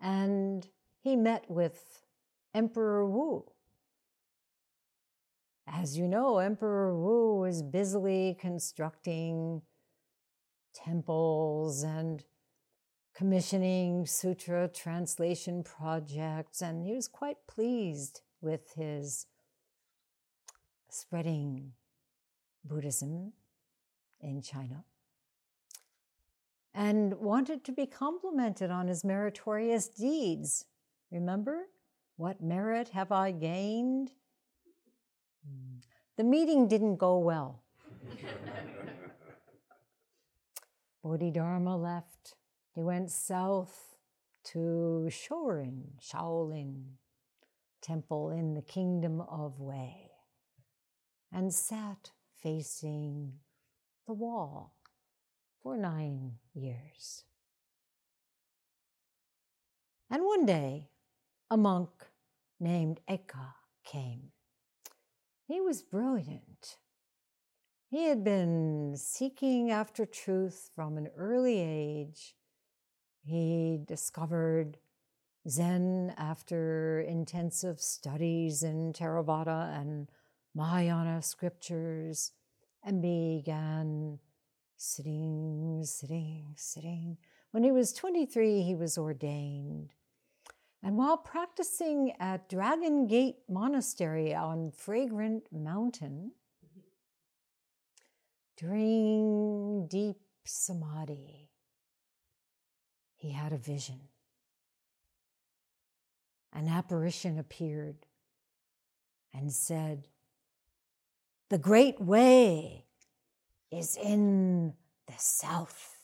And 0.00 0.66
he 1.00 1.16
met 1.16 1.44
with 1.48 2.04
Emperor 2.54 3.06
Wu. 3.06 3.44
As 5.66 5.96
you 5.96 6.06
know, 6.06 6.38
Emperor 6.38 6.94
Wu 6.94 7.40
was 7.40 7.62
busily 7.62 8.36
constructing 8.38 9.62
temples 10.74 11.82
and 11.82 12.24
commissioning 13.14 14.06
sutra 14.06 14.68
translation 14.68 15.62
projects, 15.62 16.60
and 16.60 16.82
he 16.82 16.92
was 16.92 17.08
quite 17.08 17.46
pleased 17.46 18.22
with 18.40 18.74
his 18.74 19.26
spreading 20.90 21.72
Buddhism 22.64 23.32
in 24.20 24.42
China 24.42 24.84
and 26.74 27.14
wanted 27.14 27.64
to 27.64 27.72
be 27.72 27.86
complimented 27.86 28.70
on 28.70 28.88
his 28.88 29.04
meritorious 29.04 29.88
deeds. 29.88 30.66
Remember, 31.10 31.68
what 32.16 32.42
merit 32.42 32.88
have 32.90 33.12
I 33.12 33.30
gained? 33.30 34.10
The 36.16 36.24
meeting 36.24 36.68
didn't 36.68 36.96
go 36.96 37.18
well. 37.18 37.62
Bodhidharma 41.04 41.76
left. 41.76 42.34
He 42.74 42.82
went 42.82 43.10
south 43.10 43.96
to 44.44 45.08
Shorin, 45.10 45.92
Shaolin 46.02 46.84
temple 47.84 48.30
in 48.30 48.54
the 48.54 48.62
kingdom 48.62 49.20
of 49.20 49.60
Wei, 49.60 50.10
and 51.30 51.52
sat 51.52 52.12
facing 52.42 53.34
the 54.06 54.14
wall 54.14 54.73
for 55.64 55.78
nine 55.78 56.32
years. 56.52 57.24
And 60.10 60.22
one 60.22 60.44
day, 60.44 60.90
a 61.50 61.56
monk 61.56 61.88
named 62.60 63.00
Eka 63.08 63.54
came 63.82 64.30
He 65.48 65.60
was 65.60 65.82
brilliant. 65.82 66.76
He 67.88 68.04
had 68.04 68.22
been 68.22 68.94
seeking 68.96 69.70
after 69.70 70.04
truth 70.04 70.70
from 70.74 70.98
an 70.98 71.08
early 71.16 71.60
age. 71.60 72.36
He 73.24 73.80
discovered 73.86 74.76
Zen 75.48 76.12
after 76.18 77.00
intensive 77.00 77.80
studies 77.80 78.62
in 78.62 78.92
Theravada 78.92 79.80
and 79.80 80.10
Mahayana 80.54 81.22
scriptures 81.22 82.32
and 82.82 83.00
began 83.00 84.18
sitting, 84.76 85.82
sitting, 85.84 86.54
sitting. 86.56 87.18
When 87.50 87.62
he 87.62 87.70
was 87.70 87.92
23, 87.92 88.62
he 88.62 88.74
was 88.74 88.98
ordained. 88.98 89.90
And 90.82 90.98
while 90.98 91.16
practicing 91.16 92.12
at 92.20 92.48
Dragon 92.48 93.06
Gate 93.06 93.36
Monastery 93.48 94.34
on 94.34 94.70
Fragrant 94.70 95.46
Mountain, 95.50 96.32
during 98.56 99.86
deep 99.88 100.18
samadhi, 100.44 101.50
he 103.16 103.30
had 103.30 103.52
a 103.52 103.56
vision. 103.56 104.00
An 106.52 106.68
apparition 106.68 107.38
appeared 107.38 108.06
and 109.32 109.52
said, 109.52 110.08
The 111.48 111.58
great 111.58 112.00
way 112.00 112.83
is 113.78 113.96
in 113.96 114.74
the 115.06 115.14
south. 115.16 115.96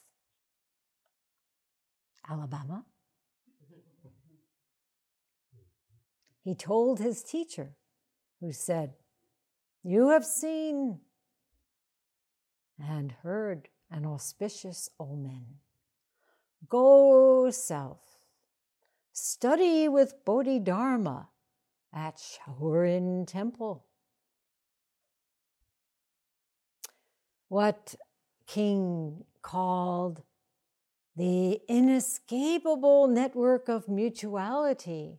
Alabama. 2.28 2.85
He 6.42 6.54
told 6.54 6.98
his 6.98 7.22
teacher, 7.22 7.76
who 8.40 8.52
said, 8.52 8.94
You 9.83 10.11
have 10.11 10.24
seen 10.24 11.00
and 12.78 13.12
heard 13.22 13.68
an 13.90 14.06
auspicious 14.06 14.88
omen. 14.98 15.59
Go 16.68 17.50
south, 17.50 18.18
study 19.12 19.88
with 19.88 20.24
Bodhidharma 20.24 21.28
at 21.92 22.16
Shaolin 22.16 23.26
Temple. 23.26 23.85
What 27.50 27.96
King 28.46 29.24
called 29.42 30.22
the 31.16 31.60
inescapable 31.68 33.08
network 33.08 33.68
of 33.68 33.88
mutuality, 33.88 35.18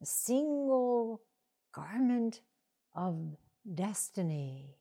a 0.00 0.06
single 0.06 1.20
garment 1.74 2.40
of 2.94 3.36
destiny 3.74 4.76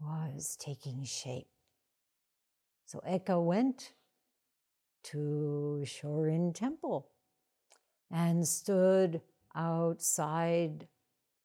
was 0.00 0.56
taking 0.58 1.04
shape. 1.04 1.46
So 2.84 3.00
Eka 3.08 3.40
went 3.40 3.92
to 5.04 5.84
Shorin 5.84 6.52
Temple 6.52 7.06
and 8.10 8.44
stood 8.44 9.20
outside 9.54 10.88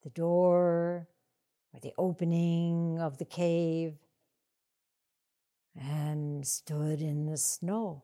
the 0.02 0.10
door 0.10 1.08
or 1.74 1.80
the 1.80 1.94
opening 1.98 3.00
of 3.00 3.18
the 3.18 3.26
cave 3.26 3.96
and 5.76 6.46
stood 6.46 7.02
in 7.02 7.26
the 7.26 7.38
snow. 7.38 8.04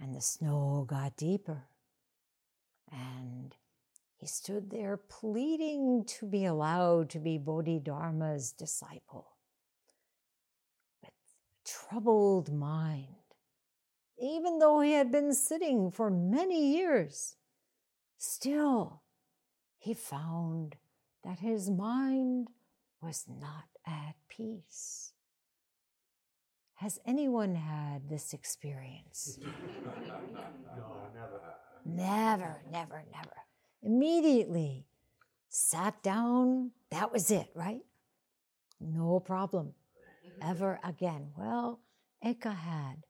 And 0.00 0.14
the 0.14 0.20
snow 0.20 0.84
got 0.88 1.16
deeper. 1.16 1.64
And 2.90 3.54
he 4.16 4.26
stood 4.26 4.70
there 4.70 4.96
pleading 4.96 6.04
to 6.18 6.26
be 6.26 6.44
allowed 6.44 7.10
to 7.10 7.18
be 7.18 7.38
Bodhidharma's 7.38 8.52
disciple. 8.52 9.26
With 11.02 11.12
troubled 11.64 12.52
mind, 12.52 13.08
even 14.18 14.58
though 14.58 14.80
he 14.80 14.92
had 14.92 15.10
been 15.10 15.32
sitting 15.32 15.90
for 15.90 16.10
many 16.10 16.76
years, 16.76 17.36
still 18.18 19.02
he 19.78 19.94
found 19.94 20.76
that 21.22 21.40
his 21.40 21.70
mind 21.70 22.48
was 23.04 23.26
not 23.28 23.64
at 23.86 24.14
peace. 24.28 25.12
Has 26.76 26.98
anyone 27.06 27.54
had 27.54 28.08
this 28.08 28.32
experience? 28.32 29.38
no, 30.76 31.10
never. 31.14 31.40
Never, 31.84 32.62
never, 32.72 33.04
never. 33.12 33.36
Immediately 33.82 34.86
sat 35.50 36.02
down, 36.02 36.70
that 36.90 37.12
was 37.12 37.30
it, 37.30 37.50
right? 37.54 37.82
No 38.80 39.20
problem. 39.20 39.74
Ever 40.40 40.80
again. 40.82 41.28
Well, 41.36 41.80
Eka 42.24 42.56
had. 42.56 43.04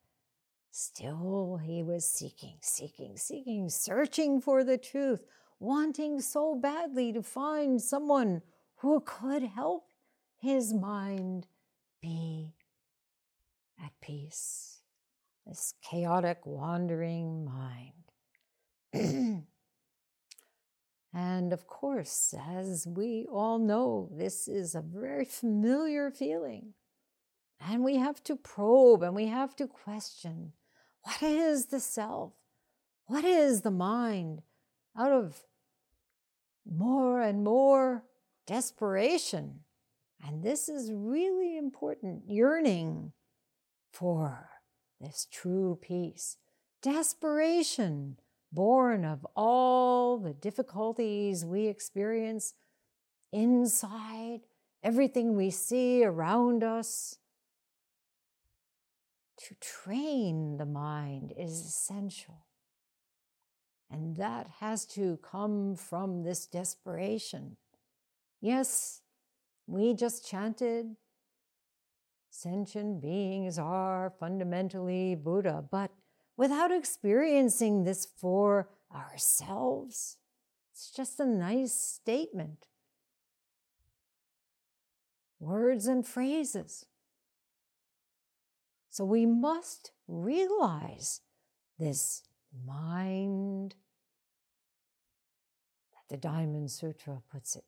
Still, 0.72 1.60
he 1.62 1.84
was 1.84 2.04
seeking, 2.04 2.56
seeking, 2.60 3.16
seeking, 3.16 3.70
searching 3.70 4.40
for 4.40 4.64
the 4.64 4.76
truth, 4.76 5.24
wanting 5.60 6.20
so 6.20 6.56
badly 6.56 7.12
to 7.12 7.22
find 7.22 7.80
someone 7.80 8.42
who 8.84 9.00
could 9.00 9.42
help 9.42 9.88
his 10.36 10.74
mind 10.74 11.46
be 12.02 12.52
at 13.82 13.92
peace. 14.02 14.82
This 15.46 15.72
chaotic, 15.82 16.40
wandering 16.44 17.46
mind. 17.46 17.94
and 21.14 21.52
of 21.54 21.66
course, 21.66 22.34
as 22.46 22.86
we 22.86 23.26
all 23.32 23.58
know, 23.58 24.10
this 24.12 24.48
is 24.48 24.74
a 24.74 24.82
very 24.82 25.24
familiar 25.24 26.10
feeling. 26.10 26.74
And 27.66 27.82
we 27.82 27.96
have 27.96 28.22
to 28.24 28.36
probe 28.36 29.02
and 29.02 29.14
we 29.14 29.28
have 29.28 29.56
to 29.56 29.66
question 29.66 30.52
what 31.04 31.22
is 31.22 31.66
the 31.66 31.80
self? 31.80 32.34
What 33.06 33.24
is 33.24 33.62
the 33.62 33.70
mind? 33.70 34.42
Out 34.94 35.12
of 35.12 35.42
more 36.70 37.22
and 37.22 37.42
more 37.42 38.04
desperation. 38.46 39.60
And 40.26 40.42
this 40.42 40.68
is 40.68 40.90
really 40.92 41.56
important 41.56 42.22
yearning 42.26 43.12
for 43.92 44.48
this 45.00 45.26
true 45.30 45.78
peace. 45.80 46.36
Desperation, 46.82 48.18
born 48.52 49.04
of 49.04 49.26
all 49.36 50.18
the 50.18 50.32
difficulties 50.32 51.44
we 51.44 51.66
experience 51.66 52.54
inside, 53.32 54.40
everything 54.82 55.36
we 55.36 55.50
see 55.50 56.04
around 56.04 56.62
us. 56.62 57.18
To 59.48 59.54
train 59.60 60.56
the 60.56 60.66
mind 60.66 61.34
is 61.36 61.52
essential. 61.60 62.46
And 63.90 64.16
that 64.16 64.48
has 64.60 64.86
to 64.86 65.18
come 65.22 65.76
from 65.76 66.22
this 66.22 66.46
desperation. 66.46 67.56
Yes, 68.44 69.00
we 69.66 69.94
just 69.94 70.28
chanted 70.28 70.96
sentient 72.28 73.00
beings 73.00 73.58
are 73.58 74.12
fundamentally 74.20 75.14
Buddha, 75.14 75.64
but 75.70 75.90
without 76.36 76.70
experiencing 76.70 77.84
this 77.84 78.06
for 78.18 78.68
ourselves, 78.94 80.18
it's 80.70 80.90
just 80.90 81.18
a 81.18 81.24
nice 81.24 81.72
statement. 81.72 82.66
Words 85.40 85.86
and 85.86 86.06
phrases. 86.06 86.84
So 88.90 89.06
we 89.06 89.24
must 89.24 89.92
realize 90.06 91.22
this 91.78 92.24
mind 92.66 93.74
that 95.94 96.14
the 96.14 96.20
Diamond 96.20 96.70
Sutra 96.70 97.22
puts 97.32 97.56
it 97.56 97.64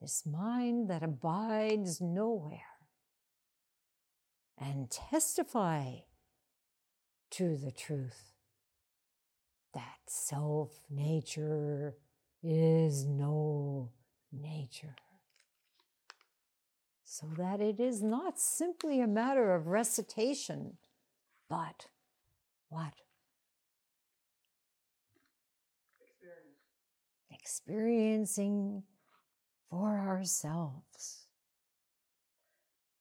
this 0.00 0.24
mind 0.24 0.88
that 0.90 1.02
abides 1.02 2.00
nowhere 2.00 2.60
and 4.56 4.90
testify 4.90 5.94
to 7.30 7.56
the 7.56 7.70
truth 7.72 8.32
that 9.74 9.98
self 10.06 10.80
nature 10.90 11.96
is 12.42 13.04
no 13.04 13.90
nature. 14.32 14.96
So 17.04 17.26
that 17.36 17.60
it 17.60 17.80
is 17.80 18.02
not 18.02 18.38
simply 18.38 19.00
a 19.00 19.06
matter 19.06 19.54
of 19.54 19.66
recitation, 19.66 20.76
but 21.48 21.86
what? 22.68 22.92
Experience. 26.00 26.62
Experiencing 27.30 28.82
for 29.70 29.98
ourselves. 29.98 31.26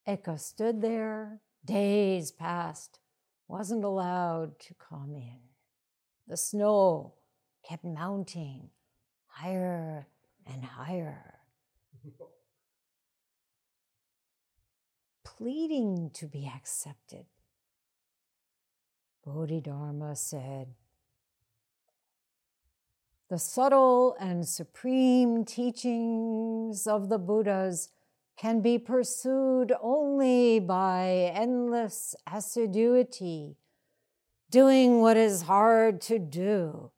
Eka 0.08 0.40
stood 0.40 0.82
there, 0.82 1.42
days 1.66 2.32
passed, 2.32 3.00
wasn't 3.48 3.84
allowed 3.84 4.60
to 4.60 4.74
come 4.74 5.16
in. 5.16 5.40
The 6.28 6.38
snow 6.38 7.14
kept 7.68 7.84
mounting 7.84 8.70
higher 9.28 10.08
and 10.46 10.64
higher. 10.64 11.40
Pleading 15.26 16.12
to 16.14 16.26
be 16.28 16.52
accepted. 16.54 17.26
Bodhidharma 19.26 20.16
said, 20.16 20.74
The 23.30 23.38
subtle 23.38 24.16
and 24.22 24.48
supreme 24.48 25.44
teachings 25.44 26.88
of 26.88 27.10
the 27.10 27.18
Buddhas 27.18 27.90
can 28.38 28.62
be 28.62 28.78
pursued 28.80 29.74
only 29.82 30.62
by 30.62 31.32
endless 31.34 32.16
assiduity, 32.32 33.58
doing 34.50 35.02
what 35.02 35.18
is 35.18 35.42
hard 35.42 36.00
to 36.02 36.20
do 36.20 36.92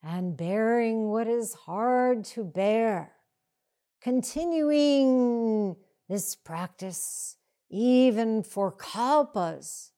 and 0.00 0.36
bearing 0.36 1.08
what 1.08 1.26
is 1.26 1.54
hard 1.54 2.24
to 2.26 2.44
bear, 2.44 3.14
continuing 4.00 5.74
this 6.08 6.36
practice 6.36 7.36
even 7.68 8.44
for 8.44 8.70
kalpas. 8.70 9.90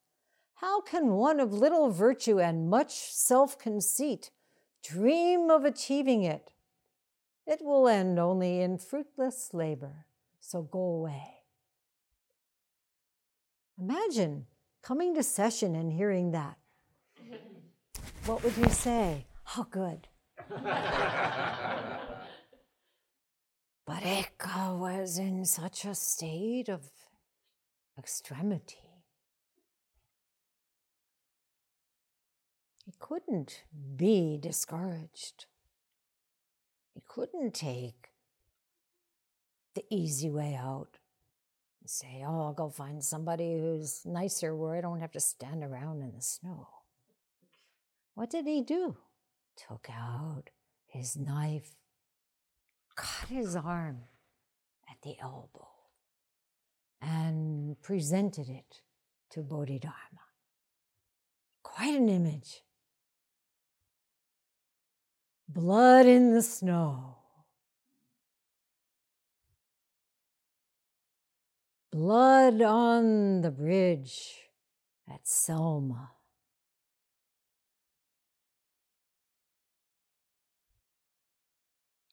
How 0.55 0.81
can 0.81 1.09
one 1.09 1.39
of 1.39 1.53
little 1.53 1.91
virtue 1.91 2.41
and 2.41 2.71
much 2.71 3.12
self 3.12 3.59
conceit 3.59 4.31
dream 4.88 5.51
of 5.51 5.64
achieving 5.64 6.22
it? 6.22 6.53
It 7.46 7.61
will 7.62 7.88
end 7.88 8.18
only 8.18 8.61
in 8.61 8.79
fruitless 8.79 9.51
labor, 9.53 10.07
so 10.40 10.62
go 10.62 10.81
away. 10.81 11.37
Imagine 13.79 14.46
coming 14.83 15.14
to 15.14 15.22
session 15.22 15.75
and 15.75 15.92
hearing 15.92 16.33
that. 16.33 16.57
What 18.25 18.42
would 18.42 18.57
you 18.57 18.70
say? 18.70 19.27
How 19.44 19.64
good. 19.64 20.09
but 20.49 20.62
Eka 24.03 24.79
was 24.79 25.18
in 25.18 25.44
such 25.44 25.85
a 25.85 25.94
state 25.94 26.68
of 26.68 26.90
extremity. 27.99 28.79
He 32.85 32.86
couldn't 32.98 33.64
be 33.96 34.38
discouraged. 34.40 35.46
He 36.94 37.02
couldn't 37.06 37.54
take 37.54 38.11
the 39.74 39.85
easy 39.90 40.30
way 40.30 40.54
out 40.54 40.98
and 41.80 41.90
say, 41.90 42.24
Oh, 42.26 42.46
I'll 42.46 42.52
go 42.52 42.68
find 42.68 43.04
somebody 43.04 43.59
who's 43.59 44.04
nicer 44.04 44.54
where 44.54 44.76
I 44.76 44.80
don't 44.80 45.00
have 45.00 45.12
to 45.12 45.20
stand 45.20 45.62
around 45.62 46.02
in 46.02 46.12
the 46.14 46.22
snow. 46.22 46.68
What 48.14 48.30
did 48.30 48.46
he 48.46 48.62
do? 48.62 48.96
Took 49.56 49.88
out 49.90 50.50
his 50.87 51.16
knife, 51.16 51.74
cut 52.94 53.28
his 53.28 53.54
arm 53.54 54.04
at 54.90 54.96
the 55.02 55.16
elbow 55.20 55.68
and 57.00 57.80
presented 57.82 58.48
it 58.48 58.80
to 59.30 59.42
Bodhidharma. 59.42 60.24
Quite 61.62 61.94
an 61.94 62.09
image. 62.09 62.62
Blood 65.48 66.06
in 66.06 66.32
the 66.35 66.42
snow. 66.42 67.16
Blood 71.90 72.61
on 72.61 73.40
the 73.40 73.50
bridge 73.50 74.50
at 75.09 75.26
Selma. 75.26 76.11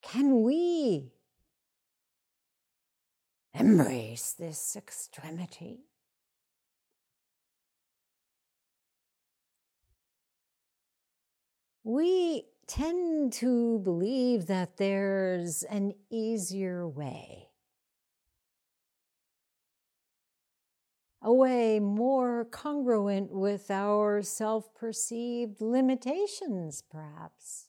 Can 0.01 0.43
we 0.43 1.13
embrace 3.53 4.33
this 4.33 4.75
extremity. 4.75 5.85
We 11.83 12.45
tend 12.67 13.33
to 13.33 13.79
believe 13.79 14.47
that 14.47 14.77
there's 14.77 15.63
an 15.63 15.93
easier 16.09 16.87
way, 16.87 17.47
a 21.21 21.33
way 21.33 21.79
more 21.79 22.45
congruent 22.45 23.31
with 23.31 23.69
our 23.69 24.21
self 24.21 24.73
perceived 24.73 25.61
limitations, 25.61 26.83
perhaps. 26.89 27.67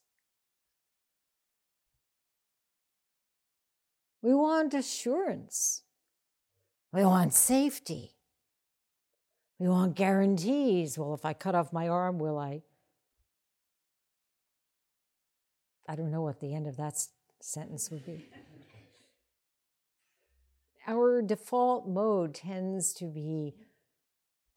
We 4.22 4.34
want 4.34 4.72
assurance. 4.72 5.82
We 6.92 7.04
want 7.04 7.34
safety. 7.34 8.14
We 9.58 9.68
want 9.68 9.96
guarantees. 9.96 10.96
Well, 10.96 11.12
if 11.14 11.24
I 11.24 11.34
cut 11.34 11.54
off 11.54 11.72
my 11.72 11.88
arm, 11.88 12.18
will 12.18 12.38
I? 12.38 12.62
I 15.88 15.96
don't 15.96 16.10
know 16.10 16.22
what 16.22 16.40
the 16.40 16.54
end 16.54 16.66
of 16.66 16.76
that 16.76 16.94
sentence 17.40 17.90
would 17.90 18.04
be. 18.06 18.28
Our 20.86 21.22
default 21.22 21.88
mode 21.88 22.34
tends 22.34 22.92
to 22.94 23.06
be 23.06 23.54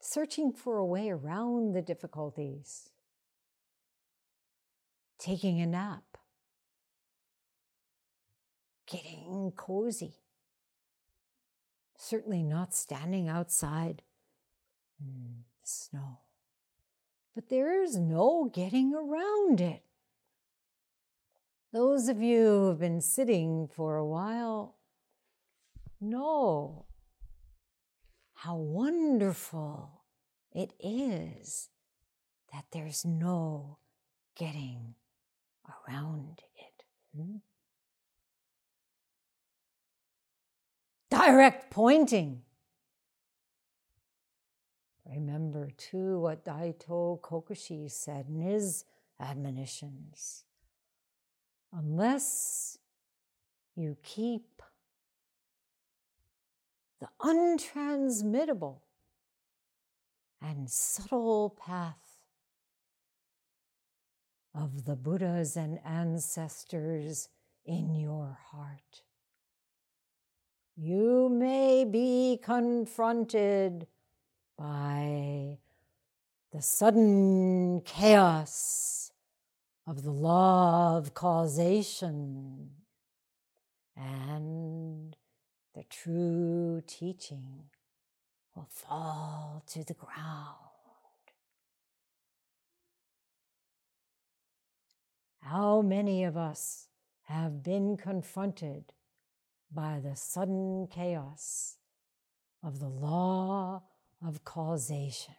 searching 0.00 0.52
for 0.52 0.76
a 0.76 0.84
way 0.84 1.10
around 1.10 1.72
the 1.72 1.82
difficulties, 1.82 2.90
taking 5.18 5.60
a 5.60 5.66
nap, 5.66 6.18
getting 8.86 9.52
cozy. 9.56 10.14
Certainly 11.96 12.44
not 12.44 12.74
standing 12.74 13.28
outside 13.28 14.02
in 15.00 15.44
the 15.60 15.66
snow. 15.66 16.20
But 17.34 17.48
there's 17.48 17.96
no 17.96 18.50
getting 18.52 18.94
around 18.94 19.60
it. 19.60 19.82
Those 21.72 22.08
of 22.08 22.22
you 22.22 22.44
who 22.44 22.68
have 22.68 22.78
been 22.78 23.00
sitting 23.00 23.68
for 23.68 23.96
a 23.96 24.06
while 24.06 24.76
know 26.00 26.86
how 28.34 28.56
wonderful 28.56 30.02
it 30.52 30.72
is 30.80 31.68
that 32.52 32.64
there's 32.72 33.04
no 33.04 33.78
getting 34.36 34.94
around 35.88 36.40
it. 36.56 36.84
Hmm? 37.16 37.36
direct 41.10 41.70
pointing. 41.70 42.42
Remember 45.06 45.70
too 45.76 46.20
what 46.20 46.44
Daito 46.44 47.20
Kokushi 47.20 47.90
said 47.90 48.26
in 48.28 48.40
his 48.40 48.84
admonitions. 49.20 50.44
Unless 51.72 52.78
you 53.76 53.96
keep 54.02 54.62
the 57.00 57.08
untransmittable 57.20 58.78
and 60.42 60.68
subtle 60.68 61.50
path 61.50 62.18
of 64.54 64.84
the 64.84 64.96
Buddhas 64.96 65.56
and 65.56 65.78
ancestors 65.84 67.28
in 67.64 67.94
your 67.94 68.38
heart. 68.50 69.02
You 70.76 71.28
may 71.28 71.84
be 71.84 72.40
confronted 72.42 73.86
by 74.56 75.58
the 76.52 76.62
sudden 76.62 77.82
chaos 77.82 79.07
of 79.88 80.02
the 80.02 80.10
law 80.10 80.98
of 80.98 81.14
causation 81.14 82.70
and 83.96 85.16
the 85.74 85.84
true 85.84 86.82
teaching 86.86 87.64
will 88.54 88.68
fall 88.70 89.62
to 89.66 89.84
the 89.84 89.94
ground. 89.94 90.56
How 95.40 95.80
many 95.80 96.24
of 96.24 96.36
us 96.36 96.88
have 97.28 97.62
been 97.62 97.96
confronted 97.96 98.92
by 99.72 100.00
the 100.02 100.16
sudden 100.16 100.88
chaos 100.90 101.76
of 102.62 102.80
the 102.80 102.88
law 102.88 103.82
of 104.26 104.44
causation. 104.44 105.34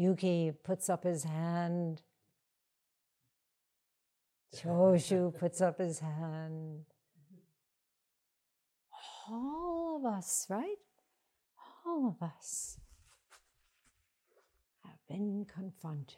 Yuki 0.00 0.50
puts 0.64 0.88
up 0.88 1.04
his 1.04 1.24
hand. 1.24 2.00
Choshu 4.56 5.38
puts 5.38 5.60
up 5.60 5.78
his 5.78 5.98
hand. 5.98 6.86
All 9.28 9.98
of 9.98 10.10
us, 10.10 10.46
right? 10.48 10.78
All 11.84 12.08
of 12.08 12.26
us 12.26 12.78
have 14.84 14.96
been 15.06 15.44
confronted 15.44 16.16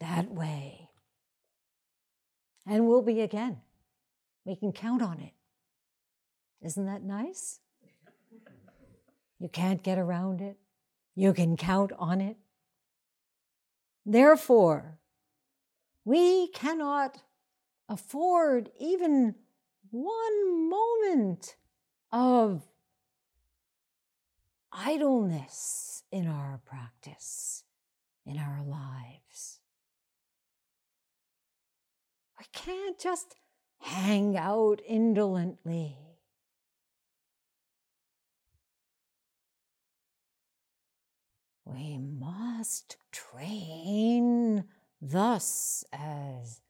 that 0.00 0.30
way. 0.30 0.90
And 2.66 2.88
will 2.88 3.00
be 3.00 3.22
again. 3.22 3.62
We 4.44 4.54
can 4.54 4.72
count 4.72 5.00
on 5.00 5.18
it. 5.18 5.32
Isn't 6.60 6.84
that 6.84 7.02
nice? 7.02 7.60
You 9.38 9.48
can't 9.48 9.82
get 9.82 9.96
around 9.98 10.42
it. 10.42 10.58
You 11.14 11.32
can 11.32 11.56
count 11.56 11.92
on 11.98 12.20
it. 12.20 12.36
Therefore, 14.06 14.98
we 16.04 16.48
cannot 16.48 17.22
afford 17.88 18.70
even 18.78 19.34
one 19.90 20.70
moment 20.70 21.56
of 22.12 22.62
idleness 24.72 26.04
in 26.10 26.26
our 26.26 26.60
practice, 26.64 27.64
in 28.24 28.38
our 28.38 28.62
lives. 28.64 29.60
We 32.38 32.46
can't 32.52 32.98
just 32.98 33.34
hang 33.80 34.36
out 34.36 34.80
indolently. 34.86 36.09
We 41.72 41.98
must 41.98 42.96
train 43.12 44.64
thus, 45.00 45.84
as 45.92 46.60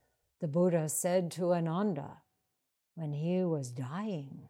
the 0.41 0.49
Buddha 0.49 0.89
said 0.89 1.31
to 1.33 1.53
Ananda 1.53 2.19
when 2.95 3.13
he 3.13 3.45
was 3.45 3.71
dying. 3.71 4.49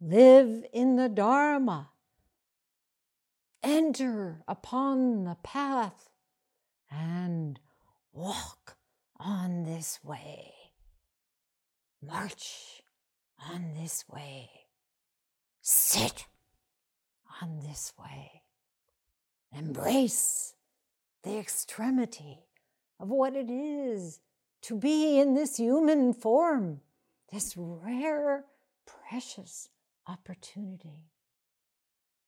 Live 0.00 0.64
in 0.72 0.96
the 0.96 1.08
Dharma. 1.08 1.90
Enter 3.62 4.42
upon 4.48 5.24
the 5.24 5.36
path 5.42 6.10
and 6.90 7.58
walk 8.12 8.76
on 9.18 9.62
this 9.62 10.00
way. 10.02 10.52
March 12.02 12.82
on 13.50 13.74
this 13.74 14.04
way. 14.08 14.50
Sit 15.60 16.26
on 17.40 17.60
this 17.60 17.92
way. 17.98 18.42
Embrace 19.56 20.54
the 21.22 21.38
extremity 21.38 22.38
of 22.98 23.08
what 23.08 23.36
it 23.36 23.50
is 23.50 24.20
to 24.62 24.76
be 24.76 25.18
in 25.18 25.34
this 25.34 25.56
human 25.56 26.14
form, 26.14 26.80
this 27.30 27.54
rare, 27.56 28.44
precious 28.86 29.68
opportunity. 30.06 31.10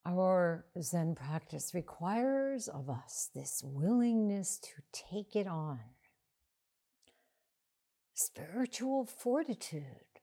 Our 0.07 0.66
Zen 0.83 1.14
practice 1.14 1.72
requires 1.75 2.68
of 2.68 2.91
us 2.91 3.31
this 3.35 3.62
willingness 3.64 4.59
to 4.59 4.72
take 4.93 5.35
it 5.35 5.47
on, 5.47 5.81
spiritual 8.12 9.07
fortitude. 9.07 10.14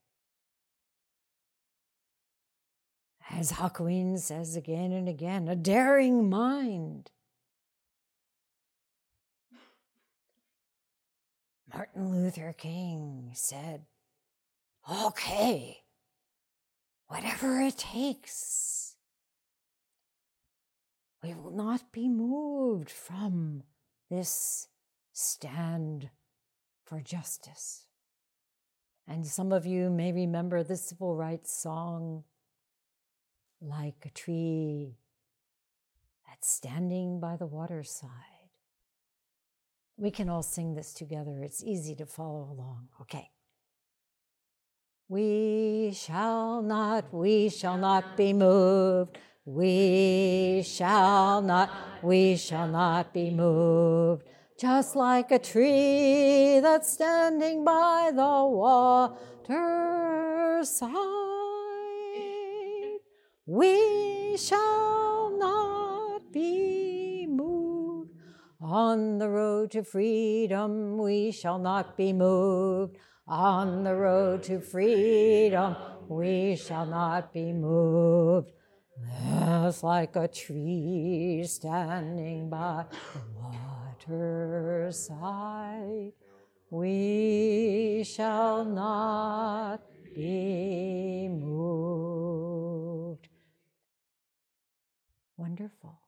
As 3.33 3.53
Hakuin 3.53 4.19
says 4.19 4.55
again 4.55 4.91
and 4.91 5.07
again, 5.07 5.47
a 5.47 5.55
daring 5.55 6.29
mind. 6.29 7.11
Martin 11.73 12.11
Luther 12.11 12.53
King 12.57 13.31
said, 13.33 13.85
okay, 14.91 15.77
whatever 17.07 17.61
it 17.61 17.77
takes. 17.77 18.95
We 21.23 21.33
will 21.33 21.51
not 21.51 21.91
be 21.91 22.09
moved 22.09 22.89
from 22.89 23.63
this 24.09 24.67
stand 25.13 26.09
for 26.83 26.99
justice. 26.99 27.85
And 29.07 29.25
some 29.25 29.51
of 29.51 29.65
you 29.65 29.89
may 29.89 30.11
remember 30.11 30.63
the 30.63 30.77
civil 30.77 31.15
rights 31.15 31.53
song, 31.53 32.23
Like 33.63 34.05
a 34.05 34.09
Tree 34.09 34.97
That's 36.27 36.49
Standing 36.51 37.19
by 37.19 37.35
the 37.37 37.45
Waterside. 37.45 38.09
We 39.97 40.09
can 40.09 40.29
all 40.29 40.41
sing 40.41 40.73
this 40.73 40.95
together. 40.95 41.43
It's 41.43 41.63
easy 41.63 41.93
to 41.97 42.07
follow 42.07 42.49
along. 42.51 42.87
Okay. 43.01 43.29
We 45.07 45.91
shall 45.93 46.63
not, 46.63 47.13
we 47.13 47.49
shall 47.49 47.77
not 47.77 48.17
be 48.17 48.33
moved. 48.33 49.19
We 49.45 50.63
shall 50.65 51.43
not, 51.43 51.69
we 52.01 52.37
shall 52.37 52.67
not 52.67 53.13
be 53.13 53.29
moved. 53.29 54.25
Just 54.59 54.95
like 54.95 55.29
a 55.31 55.37
tree 55.37 56.59
that's 56.61 56.91
standing 56.93 57.63
by 57.63 58.09
the 58.11 58.43
water 58.43 59.11
side. 60.63 61.40
We 63.47 64.37
shall 64.37 65.35
not 65.35 66.31
be 66.31 67.25
moved. 67.27 68.11
On 68.61 69.17
the 69.17 69.29
road 69.29 69.71
to 69.71 69.83
freedom, 69.83 70.99
we 70.99 71.31
shall 71.31 71.57
not 71.57 71.97
be 71.97 72.13
moved. 72.13 72.97
On 73.27 73.83
the 73.83 73.95
road 73.95 74.43
to 74.43 74.59
freedom, 74.59 75.75
we 76.07 76.55
shall 76.55 76.85
not 76.85 77.33
be 77.33 77.51
moved. 77.51 78.51
Just 79.25 79.83
like 79.83 80.15
a 80.15 80.27
tree 80.27 81.43
standing 81.47 82.47
by 82.47 82.85
the 83.13 83.21
water's 83.41 85.07
side, 85.07 86.11
we 86.69 88.03
shall 88.05 88.63
not 88.63 89.81
be 90.13 91.27
moved. 91.27 92.30
Wonderful. 95.41 95.99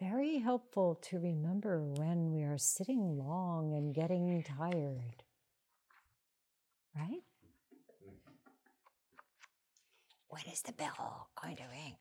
Very 0.00 0.38
helpful 0.38 0.98
to 1.02 1.18
remember 1.18 1.82
when 1.82 2.32
we 2.32 2.42
are 2.42 2.56
sitting 2.56 3.18
long 3.18 3.74
and 3.74 3.94
getting 3.94 4.42
tired 4.42 5.22
right? 6.96 7.22
When 10.28 10.42
is 10.50 10.62
the 10.62 10.72
bell 10.72 11.28
going 11.40 11.56
to 11.56 11.62
ring? 11.70 11.96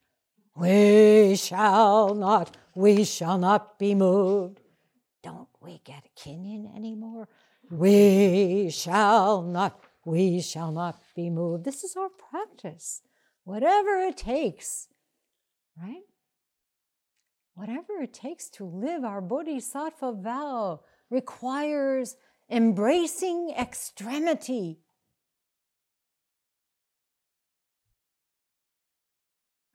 We 0.56 1.36
shall 1.36 2.16
not, 2.16 2.58
we 2.76 3.04
shall 3.04 3.38
not 3.38 3.80
be 3.80 3.96
moved. 3.96 4.60
Don't 5.24 5.48
we 5.62 5.82
get 5.84 6.06
a 6.06 6.20
kinhin 6.20 6.76
anymore? 6.76 7.28
We 7.70 8.70
shall 8.70 9.42
not, 9.42 9.80
we 10.06 10.42
shall 10.42 10.72
not 10.72 11.02
be 11.16 11.30
moved. 11.30 11.64
This 11.64 11.84
is 11.84 11.96
our 11.96 12.10
practice. 12.10 13.02
Whatever 13.44 14.00
it 14.00 14.18
takes, 14.18 14.88
right? 15.78 16.04
Whatever 17.54 18.02
it 18.02 18.14
takes 18.14 18.50
to 18.52 18.66
live 18.66 19.04
our 19.04 19.22
bodhisattva 19.22 20.14
vow 20.14 20.82
requires 21.10 22.16
embracing 22.50 23.54
extremity. 23.58 24.80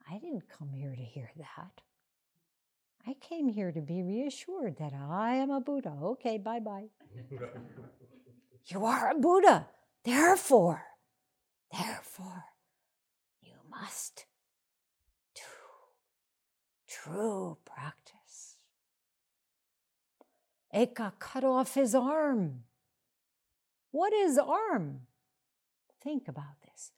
I 0.09 0.19
didn't 0.19 0.49
come 0.49 0.71
here 0.73 0.95
to 0.95 1.01
hear 1.01 1.29
that. 1.37 1.81
I 3.05 3.13
came 3.21 3.47
here 3.47 3.71
to 3.71 3.81
be 3.81 4.03
reassured 4.03 4.77
that 4.79 4.93
I 4.93 5.35
am 5.35 5.49
a 5.49 5.61
Buddha. 5.61 5.97
Okay, 6.01 6.37
bye 6.37 6.59
bye. 6.59 6.87
you 8.65 8.85
are 8.85 9.11
a 9.11 9.15
Buddha. 9.15 9.67
Therefore, 10.03 10.83
therefore, 11.71 12.43
you 13.41 13.53
must 13.69 14.25
true 17.03 17.57
practice. 17.65 18.57
Eka 20.73 21.13
cut 21.19 21.43
off 21.43 21.73
his 21.73 21.95
arm. 21.95 22.63
What 23.91 24.13
is 24.13 24.37
arm? 24.37 25.01
Think 26.03 26.27
about 26.27 26.61
this. 26.63 26.91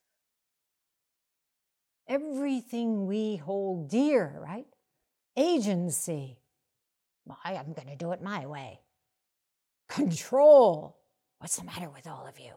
Everything 2.07 3.05
we 3.05 3.37
hold 3.37 3.89
dear, 3.89 4.39
right? 4.41 4.65
Agency. 5.37 6.39
I 7.43 7.53
am 7.53 7.73
going 7.73 7.87
to 7.87 7.95
do 7.95 8.11
it 8.11 8.21
my 8.21 8.47
way. 8.47 8.79
Control. 9.87 10.97
What's 11.37 11.57
the 11.57 11.63
matter 11.65 11.89
with 11.89 12.07
all 12.07 12.25
of 12.27 12.39
you? 12.39 12.53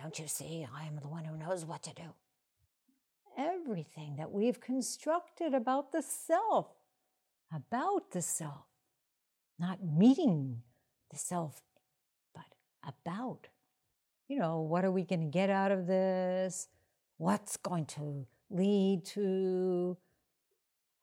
Don't 0.00 0.18
you 0.18 0.26
see 0.26 0.66
I 0.74 0.86
am 0.86 0.96
the 0.96 1.08
one 1.08 1.24
who 1.24 1.36
knows 1.36 1.64
what 1.64 1.82
to 1.82 1.94
do? 1.94 2.14
Everything 3.38 4.16
that 4.16 4.32
we've 4.32 4.60
constructed 4.60 5.54
about 5.54 5.92
the 5.92 6.02
self, 6.02 6.66
about 7.54 8.10
the 8.10 8.20
self, 8.20 8.66
not 9.60 9.78
meeting 9.84 10.62
the 11.12 11.16
self, 11.16 11.62
but 12.34 12.46
about. 12.82 13.46
You 14.26 14.40
know, 14.40 14.60
what 14.60 14.84
are 14.84 14.90
we 14.90 15.04
going 15.04 15.20
to 15.20 15.26
get 15.26 15.50
out 15.50 15.70
of 15.70 15.86
this? 15.86 16.66
What's 17.16 17.56
going 17.56 17.86
to 17.86 18.26
lead 18.50 19.04
to? 19.06 19.96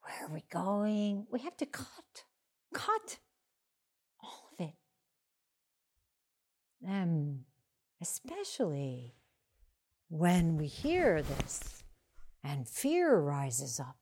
Where 0.02 0.28
are 0.28 0.34
we 0.34 0.44
going? 0.52 1.26
We 1.32 1.40
have 1.40 1.58
to 1.58 1.66
cut, 1.66 2.26
cut 2.74 3.18
all 4.22 4.50
of 4.52 4.66
it. 4.68 4.76
And 6.86 7.46
especially 8.02 9.16
when 10.10 10.58
we 10.58 10.68
hear 10.68 11.24
this 11.24 11.85
and 12.46 12.68
fear 12.68 13.18
rises 13.18 13.80
up. 13.80 13.98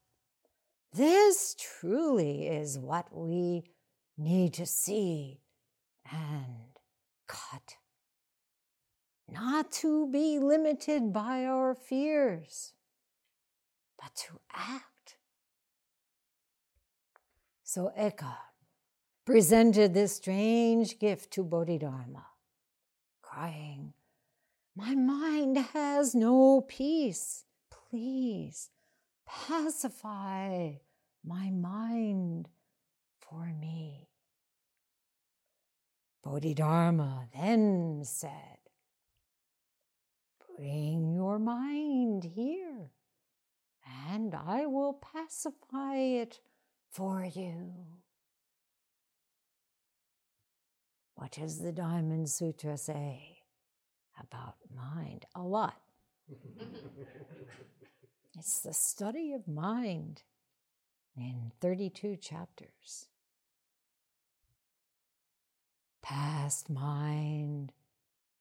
This 0.93 1.55
truly 1.57 2.45
is 2.45 2.77
what 2.77 3.07
we 3.15 3.63
need 4.17 4.53
to 4.55 4.65
see 4.65 5.39
and 6.11 6.77
cut. 7.25 7.77
Not 9.31 9.71
to 9.71 10.07
be 10.11 10.39
limited 10.39 11.13
by 11.13 11.45
our 11.45 11.73
fears, 11.73 12.73
but 13.99 14.13
to 14.15 14.39
act. 14.53 15.15
So 17.63 17.91
Eka 17.97 18.35
presented 19.25 19.93
this 19.93 20.17
strange 20.17 20.99
gift 20.99 21.31
to 21.31 21.43
Bodhidharma, 21.43 22.25
crying, 23.21 23.93
My 24.75 24.93
mind 24.93 25.57
has 25.57 26.13
no 26.13 26.61
peace. 26.67 27.45
Please 27.93 28.71
pacify 29.27 30.71
my 31.23 31.51
mind 31.51 32.49
for 33.19 33.53
me. 33.61 34.09
Bodhidharma 36.23 37.27
then 37.37 38.01
said, 38.03 38.57
Bring 40.57 41.13
your 41.13 41.37
mind 41.37 42.23
here, 42.23 42.89
and 44.09 44.33
I 44.33 44.65
will 44.65 44.93
pacify 44.93 45.97
it 45.97 46.39
for 46.89 47.23
you. 47.23 47.73
What 51.13 51.33
does 51.33 51.59
the 51.59 51.71
Diamond 51.71 52.27
Sutra 52.27 52.75
say 52.75 53.43
about 54.19 54.55
mind? 54.75 55.25
A 55.35 55.43
lot. 55.43 55.75
it's 58.37 58.61
the 58.61 58.73
study 58.73 59.33
of 59.33 59.47
mind 59.47 60.23
in 61.15 61.51
32 61.61 62.17
chapters. 62.17 63.07
Past 66.01 66.69
mind 66.69 67.71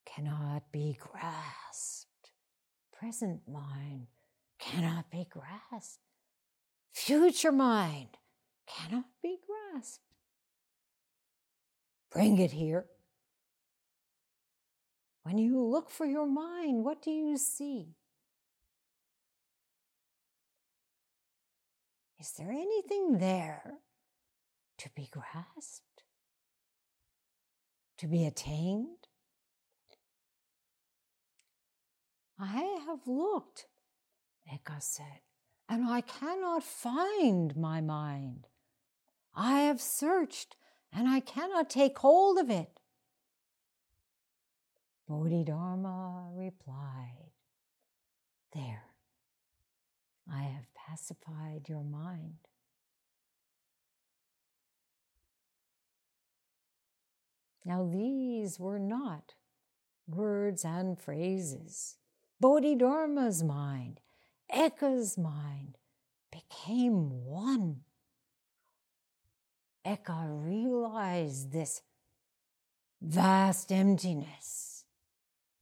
cannot 0.05 0.73
be 0.73 0.99
grasped. 0.99 2.33
Present 2.99 3.43
mind 3.47 4.07
cannot 4.59 5.11
be 5.11 5.29
grasped. 5.29 6.01
Future 6.93 7.53
mind 7.53 8.19
cannot 8.67 9.05
be 9.23 9.39
grasped. 9.47 10.05
Bring 12.11 12.39
it 12.39 12.53
here. 12.53 12.87
When 15.23 15.39
you 15.39 15.63
look 15.63 15.91
for 15.91 16.05
your 16.05 16.27
mind, 16.27 16.85
what 16.85 17.03
do 17.03 17.11
you 17.11 17.37
see? 17.37 17.95
Is 22.23 22.31
there 22.39 22.53
anything 22.53 23.19
there 23.19 23.81
to 24.79 24.89
be 24.95 25.09
grasped? 25.11 26.05
To 27.99 28.07
be 28.07 28.25
attained? 28.25 29.09
I 32.39 32.79
have 32.87 33.09
looked, 33.09 33.67
Eka 34.49 34.81
said, 34.81 35.23
and 35.69 35.85
I 35.85 36.01
cannot 36.01 36.63
find 36.63 37.57
my 37.57 37.81
mind. 37.81 38.47
I 39.35 39.63
have 39.63 39.81
searched 39.81 40.55
and 40.93 41.09
I 41.09 41.19
cannot 41.19 41.71
take 41.71 41.99
hold 41.99 42.39
of 42.39 42.51
it. 42.51 42.79
Bodhidharma 45.09 46.31
replied, 46.37 47.33
There, 48.55 48.85
I 50.33 50.43
have 50.43 50.72
pacified 50.89 51.69
your 51.69 51.85
mind. 51.85 52.39
Now, 57.65 57.89
these 57.91 58.59
were 58.59 58.79
not 58.79 59.35
words 60.09 60.65
and 60.65 60.99
phrases. 60.99 61.97
Bodhidharma's 62.41 63.45
mind, 63.45 64.01
Eka's 64.51 65.17
mind 65.17 65.79
became 66.33 67.25
one. 67.25 67.83
Eka 69.87 70.27
realized 70.29 71.53
this 71.53 71.83
vast 73.01 73.71
emptiness, 73.71 74.85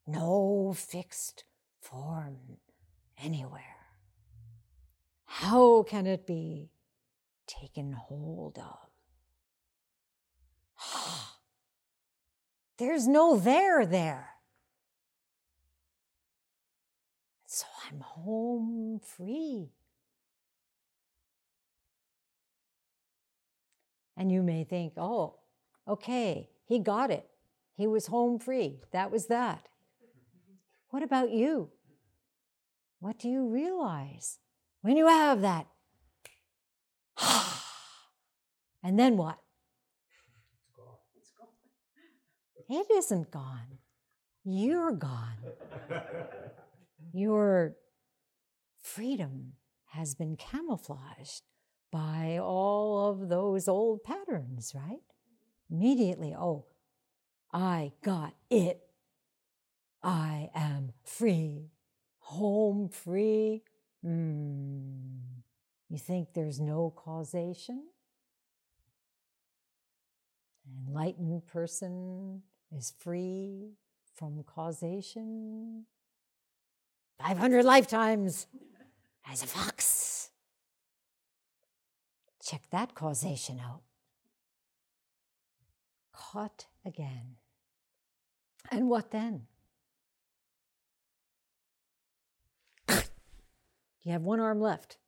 no 0.06 0.74
fixed 0.76 1.44
form 1.80 2.58
anywhere. 3.22 3.69
How 5.32 5.84
can 5.84 6.08
it 6.08 6.26
be 6.26 6.72
taken 7.46 7.92
hold 7.92 8.58
of? 8.58 8.88
There's 12.78 13.06
no 13.06 13.38
there 13.38 13.86
there. 13.86 14.30
So 17.46 17.64
I'm 17.88 18.00
home 18.00 18.98
free. 18.98 19.70
And 24.16 24.32
you 24.32 24.42
may 24.42 24.64
think, 24.64 24.94
oh, 24.96 25.36
okay, 25.86 26.50
he 26.66 26.80
got 26.80 27.12
it. 27.12 27.30
He 27.76 27.86
was 27.86 28.08
home 28.08 28.40
free. 28.40 28.80
That 28.90 29.12
was 29.12 29.26
that. 29.26 29.68
What 30.88 31.04
about 31.04 31.30
you? 31.30 31.70
What 32.98 33.16
do 33.16 33.28
you 33.28 33.46
realize 33.46 34.40
when 34.82 34.96
you 34.96 35.06
have 35.06 35.42
that? 35.42 35.66
and 38.82 38.98
then 38.98 39.16
what? 39.16 39.38
It 42.68 42.86
isn't 42.92 43.32
gone. 43.32 43.78
You're 44.44 44.92
gone. 44.92 45.38
Your 47.12 47.74
freedom 48.80 49.54
has 49.86 50.14
been 50.14 50.36
camouflaged 50.36 51.42
by 51.90 52.38
all 52.40 53.10
of 53.10 53.28
those 53.28 53.66
old 53.66 54.04
patterns, 54.04 54.72
right? 54.74 55.02
Immediately, 55.68 56.34
oh, 56.38 56.66
I 57.52 57.92
got 58.04 58.34
it. 58.48 58.80
I 60.02 60.50
am 60.54 60.92
free, 61.04 61.70
home 62.20 62.88
free. 62.88 63.62
Mm. 64.05 65.20
You 65.88 65.98
think 65.98 66.28
there's 66.34 66.61
no 66.61 66.92
causation? 66.96 67.84
An 70.66 70.86
enlightened 70.86 71.46
person 71.46 72.42
is 72.70 72.92
free 72.98 73.72
from 74.14 74.44
causation. 74.44 75.86
500 77.20 77.64
lifetimes 77.64 78.46
as 79.30 79.42
a 79.42 79.46
fox. 79.46 80.30
Check 82.42 82.62
that 82.70 82.94
causation 82.94 83.61
out. 83.61 83.82
Caught 86.12 86.66
again. 86.84 87.36
And 88.70 88.88
what 88.88 89.11
then? 89.11 89.46
You 94.03 94.12
have 94.12 94.22
one 94.22 94.40
arm 94.40 94.61
left. 94.61 94.98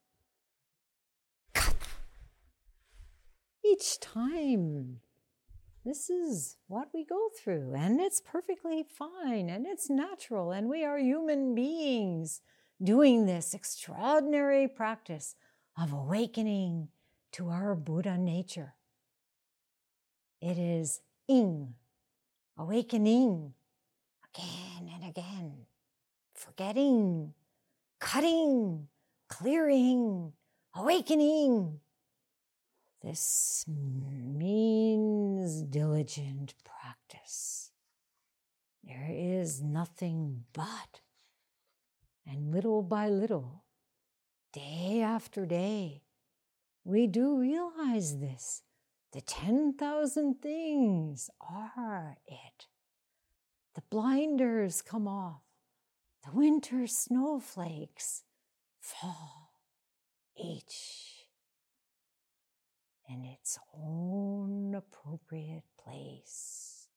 Each 3.64 3.98
time 4.00 5.00
this 5.84 6.10
is 6.10 6.56
what 6.68 6.88
we 6.94 7.04
go 7.04 7.28
through, 7.36 7.74
and 7.74 8.00
it's 8.00 8.20
perfectly 8.20 8.84
fine 8.84 9.48
and 9.48 9.66
it's 9.66 9.90
natural, 9.90 10.52
and 10.52 10.68
we 10.68 10.84
are 10.84 10.98
human 10.98 11.54
beings 11.54 12.40
doing 12.82 13.26
this 13.26 13.54
extraordinary 13.54 14.68
practice 14.68 15.34
of 15.80 15.92
awakening 15.92 16.88
to 17.32 17.48
our 17.48 17.74
Buddha 17.74 18.18
nature. 18.18 18.74
It 20.40 20.58
is 20.58 21.00
ing, 21.28 21.74
awakening 22.58 23.54
again 24.34 24.90
and 24.94 25.08
again, 25.08 25.66
forgetting, 26.34 27.34
cutting, 28.02 28.88
clearing, 29.28 30.32
awakening, 30.74 31.78
this 33.00 33.64
means 33.68 35.62
diligent 35.62 36.54
practice. 36.64 37.70
There 38.82 39.06
is 39.08 39.62
nothing 39.62 40.44
but. 40.52 41.00
And 42.26 42.52
little 42.52 42.82
by 42.82 43.08
little, 43.08 43.62
day 44.52 45.00
after 45.00 45.46
day, 45.46 46.02
we 46.84 47.06
do 47.06 47.38
realize 47.38 48.18
this. 48.18 48.62
The 49.12 49.20
10,000 49.20 50.42
things 50.42 51.30
are 51.40 52.16
it. 52.26 52.66
The 53.76 53.82
blinders 53.90 54.82
come 54.82 55.06
off, 55.06 55.42
the 56.24 56.30
winter 56.32 56.86
snowflakes 56.86 58.22
fall, 58.80 59.52
each 60.36 61.26
in 63.08 63.24
its 63.24 63.58
own 63.76 64.74
appropriate 64.74 65.64
place, 65.82 66.88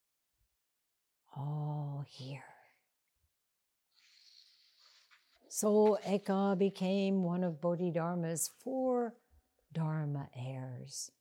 all 1.36 2.06
here. 2.08 2.44
So 5.48 5.98
Eka 6.06 6.58
became 6.58 7.24
one 7.24 7.44
of 7.44 7.62
Bodhidharma's 7.62 8.52
four 8.64 9.16
Dharma 9.74 10.30
heirs. 10.36 11.12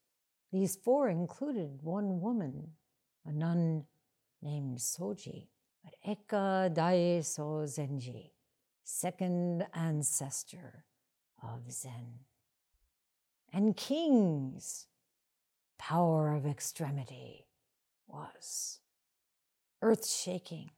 These 0.53 0.77
four 0.77 1.09
included 1.09 1.81
one 1.83 2.21
woman, 2.21 2.73
a 3.25 3.33
nun 3.33 3.85
named 4.43 4.79
Soji, 4.79 5.49
but 5.85 5.95
Eka 6.07 6.75
Daeso 6.75 7.65
Zenji, 7.65 8.31
second 8.83 9.67
ancestor 9.75 10.85
of 11.43 11.71
Zen. 11.71 12.21
And 13.53 13.77
King's, 13.77 14.87
power 15.79 16.35
of 16.35 16.47
extremity 16.47 17.47
was 18.07 18.81
earth 19.83 20.09
shaking. 20.09 20.71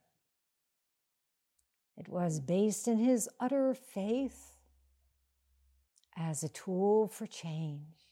It 1.95 2.09
was 2.09 2.39
based 2.39 2.87
in 2.87 2.97
his 2.97 3.29
utter 3.39 3.73
faith 3.73 4.57
as 6.15 6.43
a 6.43 6.49
tool 6.49 7.07
for 7.07 7.25
change. 7.25 8.09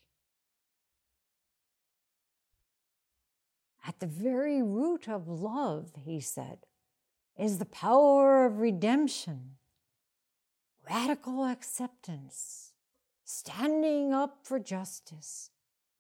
At 3.88 4.00
the 4.00 4.08
very 4.08 4.64
root 4.64 5.08
of 5.08 5.28
love, 5.28 5.92
he 6.04 6.20
said, 6.20 6.66
is 7.38 7.58
the 7.58 7.66
power 7.66 8.46
of 8.46 8.60
redemption, 8.60 9.58
radical 10.90 11.44
acceptance, 11.46 12.72
standing 13.24 14.14
up 14.14 14.40
for 14.44 14.60
justice 14.60 15.50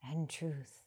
and 0.03 0.29
truth, 0.29 0.83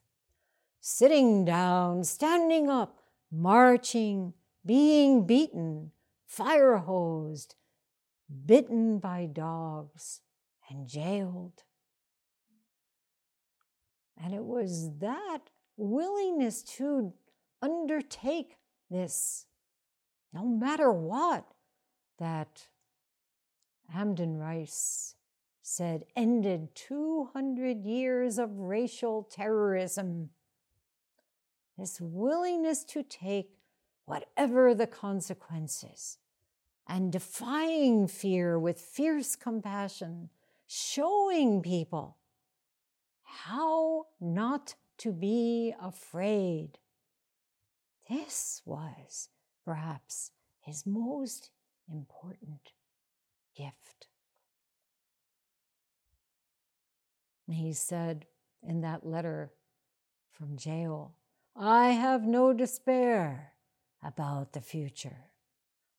sitting 0.81 1.45
down, 1.45 2.05
standing 2.05 2.71
up, 2.71 2.99
marching, 3.31 4.33
being 4.65 5.27
beaten, 5.27 5.91
fire 6.27 6.77
hosed, 6.77 7.55
bitten 8.47 8.99
by 8.99 9.27
dogs, 9.27 10.21
and 10.71 10.87
jailed. 10.87 11.65
And 14.23 14.35
it 14.35 14.45
was 14.45 14.99
that 14.99 15.51
willingness 15.77 16.63
to 16.63 17.13
undertake 17.63 18.59
this, 18.91 19.47
no 20.33 20.45
matter 20.45 20.93
what, 20.93 21.47
that 22.19 22.69
Hamden 23.89 24.37
Rice 24.37 25.15
said 25.63 26.05
ended 26.17 26.75
200 26.75 27.85
years 27.85 28.39
of 28.39 28.59
racial 28.59 29.23
terrorism. 29.23 30.31
This 31.77 32.01
willingness 32.01 32.85
to 32.85 33.03
take 33.03 33.51
whatever 34.05 34.75
the 34.75 34.87
consequences 34.87 36.19
and 36.87 37.13
defying 37.13 38.09
fear 38.09 38.59
with 38.59 38.81
fierce 38.81 39.37
compassion, 39.37 40.31
showing 40.67 41.63
people 41.63 42.17
how 43.23 44.07
not 44.21 44.75
to 44.97 45.13
be 45.13 45.75
afraid. 45.81 46.79
This 48.09 48.63
was 48.65 49.29
perhaps 49.69 50.31
his 50.61 50.87
most 50.87 51.51
important 51.93 52.73
gift. 53.55 54.07
He 57.51 57.75
said 57.75 58.25
in 58.67 58.81
that 58.81 59.05
letter 59.05 59.53
from 60.33 60.57
jail, 60.57 61.17
I 61.55 61.89
have 61.91 62.23
no 62.23 62.55
despair 62.55 63.53
about 64.03 64.55
the 64.55 64.63
future. 64.63 65.27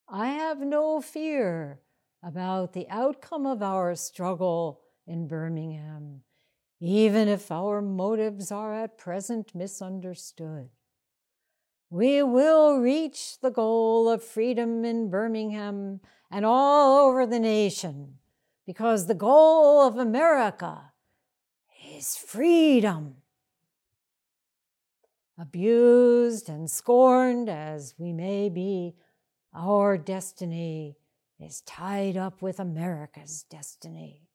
I 0.08 0.30
have 0.30 0.62
no 0.62 1.00
fear 1.00 1.82
about 2.24 2.74
the 2.74 2.90
outcome 2.90 3.46
of 3.46 3.62
our 3.62 3.94
struggle 3.94 4.82
in 5.06 5.28
Birmingham 5.28 6.22
even 6.82 7.28
if 7.28 7.52
our 7.52 7.82
motives 7.82 8.52
are 8.52 8.74
at 8.74 8.98
present 8.98 9.54
misunderstood. 9.54 10.70
We 11.90 12.22
will 12.22 12.78
reach 12.78 13.40
the 13.40 13.50
goal 13.50 14.10
of 14.10 14.24
freedom 14.24 14.86
in 14.86 15.10
Birmingham 15.10 16.02
and 16.30 16.46
all 16.46 17.08
over 17.08 17.26
the 17.26 17.40
nation 17.40 18.20
because 18.68 19.08
the 19.08 19.16
goal 19.16 19.82
of 19.82 19.98
America 19.98 20.92
is 21.96 22.16
freedom. 22.16 23.16
Abused 25.40 26.48
and 26.48 26.70
scorned 26.70 27.50
as 27.50 27.96
we 27.98 28.14
may 28.14 28.50
be, 28.50 28.94
our 29.56 29.98
destiny 29.98 30.98
is 31.40 31.62
tied 31.62 32.18
up 32.18 32.42
with 32.42 32.60
America's 32.60 33.46
destiny. 33.50 34.28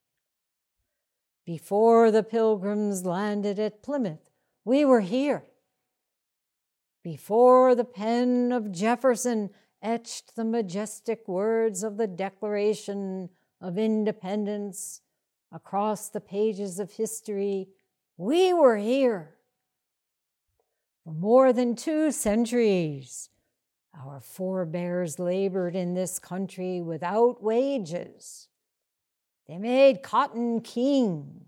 Before 1.44 2.10
the 2.10 2.22
pilgrims 2.24 3.04
landed 3.04 3.60
at 3.60 3.82
Plymouth, 3.82 4.30
we 4.64 4.84
were 4.84 5.02
here. 5.02 5.44
Before 7.04 7.76
the 7.76 7.84
pen 7.84 8.50
of 8.50 8.72
Jefferson 8.72 9.50
etched 9.82 10.34
the 10.34 10.44
majestic 10.44 11.28
words 11.28 11.84
of 11.84 11.98
the 11.98 12.06
Declaration 12.06 13.28
of 13.60 13.78
Independence 13.78 15.02
across 15.52 16.08
the 16.08 16.20
pages 16.20 16.80
of 16.80 16.92
history, 16.92 17.68
we 18.16 18.52
were 18.52 18.78
here. 18.78 19.34
For 21.04 21.12
more 21.12 21.52
than 21.52 21.76
two 21.76 22.10
centuries, 22.10 23.28
our 23.94 24.18
forebears 24.18 25.18
labored 25.18 25.76
in 25.76 25.92
this 25.94 26.18
country 26.18 26.80
without 26.80 27.42
wages 27.42 28.48
they 29.46 29.58
made 29.58 30.02
cotton 30.02 30.60
king. 30.60 31.46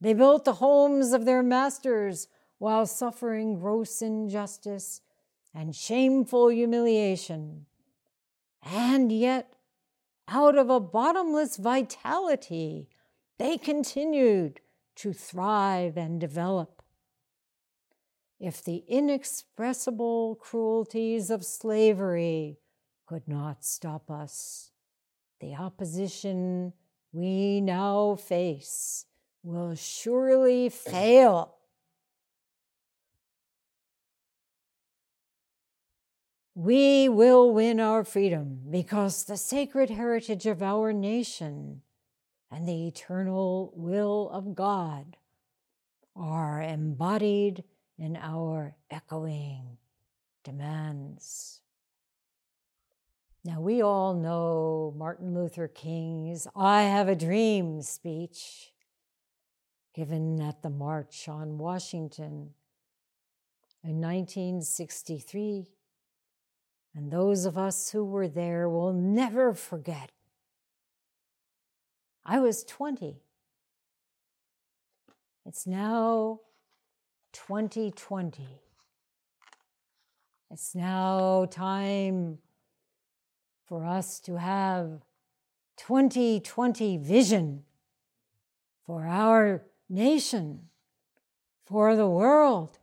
They 0.00 0.14
built 0.14 0.44
the 0.44 0.54
homes 0.54 1.12
of 1.12 1.24
their 1.24 1.42
masters 1.42 2.28
while 2.58 2.86
suffering 2.86 3.58
gross 3.58 4.02
injustice 4.02 5.00
and 5.54 5.74
shameful 5.74 6.48
humiliation. 6.48 7.66
And 8.62 9.10
yet, 9.10 9.54
out 10.28 10.58
of 10.58 10.68
a 10.68 10.80
bottomless 10.80 11.56
vitality, 11.56 12.88
they 13.38 13.56
continued 13.56 14.60
to 14.96 15.12
thrive 15.12 15.96
and 15.96 16.20
develop. 16.20 16.82
If 18.40 18.62
the 18.62 18.84
inexpressible 18.86 20.36
cruelties 20.36 21.30
of 21.30 21.44
slavery 21.44 22.58
could 23.06 23.26
not 23.26 23.64
stop 23.64 24.10
us, 24.10 24.70
the 25.40 25.54
opposition 25.54 26.72
we 27.12 27.60
now 27.60 28.16
face 28.16 29.06
will 29.42 29.74
surely 29.74 30.68
fail. 30.68 31.57
We 36.60 37.08
will 37.08 37.54
win 37.54 37.78
our 37.78 38.02
freedom 38.02 38.62
because 38.68 39.22
the 39.22 39.36
sacred 39.36 39.90
heritage 39.90 40.44
of 40.44 40.60
our 40.60 40.92
nation 40.92 41.82
and 42.50 42.66
the 42.66 42.88
eternal 42.88 43.72
will 43.76 44.28
of 44.30 44.56
God 44.56 45.16
are 46.16 46.60
embodied 46.60 47.62
in 47.96 48.16
our 48.16 48.74
echoing 48.90 49.78
demands. 50.42 51.60
Now, 53.44 53.60
we 53.60 53.80
all 53.80 54.14
know 54.14 54.92
Martin 54.96 55.34
Luther 55.34 55.68
King's 55.68 56.48
I 56.56 56.82
Have 56.82 57.06
a 57.06 57.14
Dream 57.14 57.82
speech 57.82 58.72
given 59.94 60.40
at 60.40 60.62
the 60.62 60.70
March 60.70 61.28
on 61.28 61.56
Washington 61.56 62.54
in 63.84 64.00
1963. 64.00 65.68
And 66.98 67.12
those 67.12 67.44
of 67.44 67.56
us 67.56 67.90
who 67.90 68.04
were 68.04 68.26
there 68.26 68.68
will 68.68 68.92
never 68.92 69.54
forget. 69.54 70.10
I 72.24 72.40
was 72.40 72.64
20. 72.64 73.22
It's 75.46 75.64
now 75.64 76.40
2020. 77.32 78.48
It's 80.50 80.74
now 80.74 81.46
time 81.48 82.38
for 83.68 83.84
us 83.84 84.18
to 84.22 84.34
have 84.34 85.02
2020 85.76 86.96
vision 86.96 87.62
for 88.84 89.06
our 89.06 89.62
nation, 89.88 90.62
for 91.64 91.94
the 91.94 92.08
world. 92.08 92.77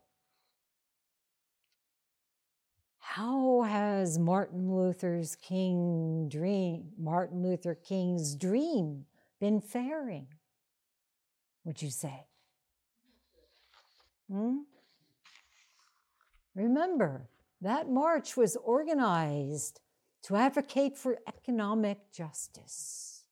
How 3.16 3.62
has 3.62 4.20
Martin 4.20 4.76
Luther's 4.76 5.38
King 5.38 6.28
dream, 6.28 6.90
Martin 7.00 7.42
Luther 7.44 7.74
King's 7.74 8.36
dream 8.36 9.06
been 9.40 9.62
faring? 9.62 10.28
Would 11.64 11.82
you 11.82 11.92
say? 11.92 12.26
Hmm? 14.30 14.64
Remember, 16.56 17.30
that 17.62 17.88
march 17.90 18.36
was 18.36 18.58
organized 18.58 19.80
to 20.24 20.36
advocate 20.36 20.98
for 20.98 21.18
economic 21.26 22.12
justice. 22.12 23.24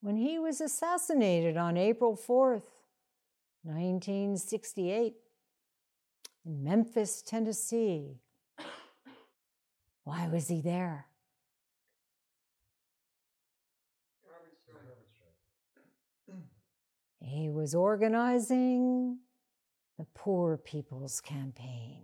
When 0.00 0.16
he 0.16 0.38
was 0.38 0.62
assassinated 0.62 1.58
on 1.58 1.76
April 1.76 2.16
4th, 2.16 2.62
1968, 3.64 5.16
in 6.44 6.62
Memphis, 6.62 7.22
Tennessee, 7.22 8.20
why 10.04 10.28
was 10.28 10.48
he 10.48 10.60
there? 10.60 11.06
He 17.20 17.48
was 17.48 17.74
organizing 17.74 19.18
the 19.98 20.06
Poor 20.14 20.58
People's 20.58 21.20
Campaign. 21.20 22.02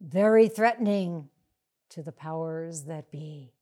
Very 0.00 0.48
threatening 0.48 1.28
to 1.90 2.02
the 2.02 2.12
powers 2.12 2.84
that 2.84 3.10
be. 3.10 3.52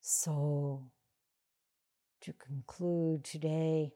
So, 0.00 0.90
to 2.20 2.32
conclude 2.34 3.24
today, 3.24 3.92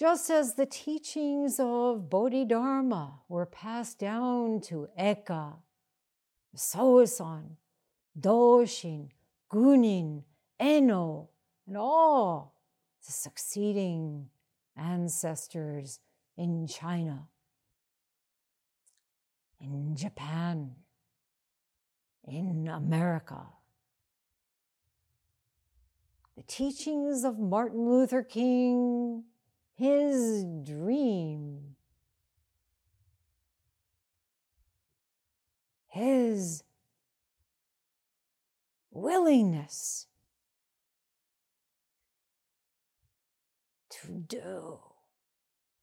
just 0.00 0.30
as 0.30 0.54
the 0.54 0.64
teachings 0.64 1.60
of 1.60 2.08
Bodhidharma 2.08 3.20
were 3.28 3.44
passed 3.44 3.98
down 3.98 4.58
to 4.62 4.88
Eka, 4.98 5.56
Sosan, 6.56 7.56
Doshin, 8.18 9.10
Gunin, 9.52 10.22
Eno, 10.58 11.28
and 11.66 11.76
all 11.76 12.54
the 13.04 13.12
succeeding 13.12 14.30
ancestors 14.74 16.00
in 16.34 16.66
China, 16.66 17.28
in 19.60 19.94
Japan, 19.94 20.76
in 22.26 22.68
America. 22.68 23.42
The 26.38 26.42
teachings 26.44 27.22
of 27.22 27.38
Martin 27.38 27.86
Luther 27.86 28.22
King, 28.22 29.24
his 29.80 30.44
dream, 30.62 31.74
his 35.88 36.62
willingness 38.90 40.06
to 43.88 44.08
do 44.28 44.80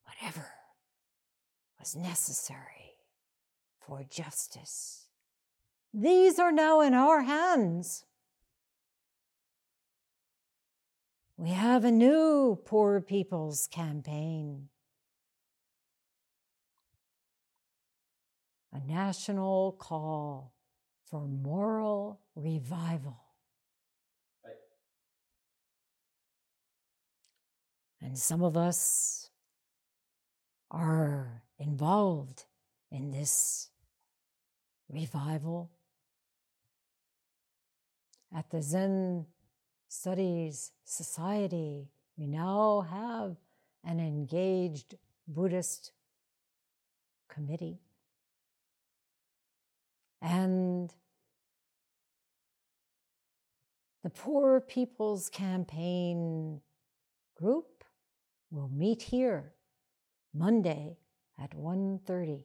whatever 0.04 0.46
was 1.80 1.96
necessary 1.96 2.98
for 3.84 4.04
justice. 4.08 5.08
These 5.92 6.38
are 6.38 6.52
now 6.52 6.82
in 6.82 6.94
our 6.94 7.22
hands. 7.22 8.04
We 11.40 11.50
have 11.50 11.84
a 11.84 11.92
new 11.92 12.58
Poor 12.64 13.00
People's 13.00 13.68
Campaign, 13.68 14.70
a 18.72 18.80
national 18.80 19.76
call 19.78 20.52
for 21.08 21.28
moral 21.28 22.18
revival. 22.34 23.20
And 28.02 28.18
some 28.18 28.42
of 28.42 28.56
us 28.56 29.30
are 30.72 31.44
involved 31.60 32.46
in 32.90 33.12
this 33.12 33.68
revival. 34.88 35.70
At 38.36 38.50
the 38.50 38.60
Zen 38.60 39.26
Studies 39.88 40.72
Society, 40.84 41.88
we 42.18 42.26
now 42.26 42.86
have 42.90 43.36
an 43.82 43.98
engaged 43.98 44.96
Buddhist 45.26 45.92
committee. 47.28 47.80
And 50.20 50.92
the 54.02 54.10
Poor 54.10 54.60
People's 54.60 55.30
Campaign 55.30 56.60
group 57.34 57.84
will 58.50 58.68
meet 58.68 59.02
here 59.02 59.54
Monday 60.34 60.98
at 61.38 61.54
1:30 61.54 62.44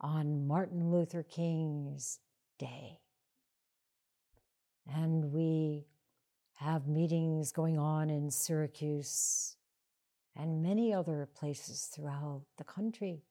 on 0.00 0.46
Martin 0.46 0.90
Luther 0.90 1.22
King's 1.22 2.18
day. 2.58 3.00
And 4.86 5.32
we 5.32 5.86
have 6.56 6.86
meetings 6.86 7.52
going 7.52 7.78
on 7.78 8.10
in 8.10 8.30
Syracuse 8.30 9.56
and 10.34 10.62
many 10.62 10.92
other 10.92 11.28
places 11.34 11.90
throughout 11.92 12.42
the 12.56 12.64
country. 12.64 13.22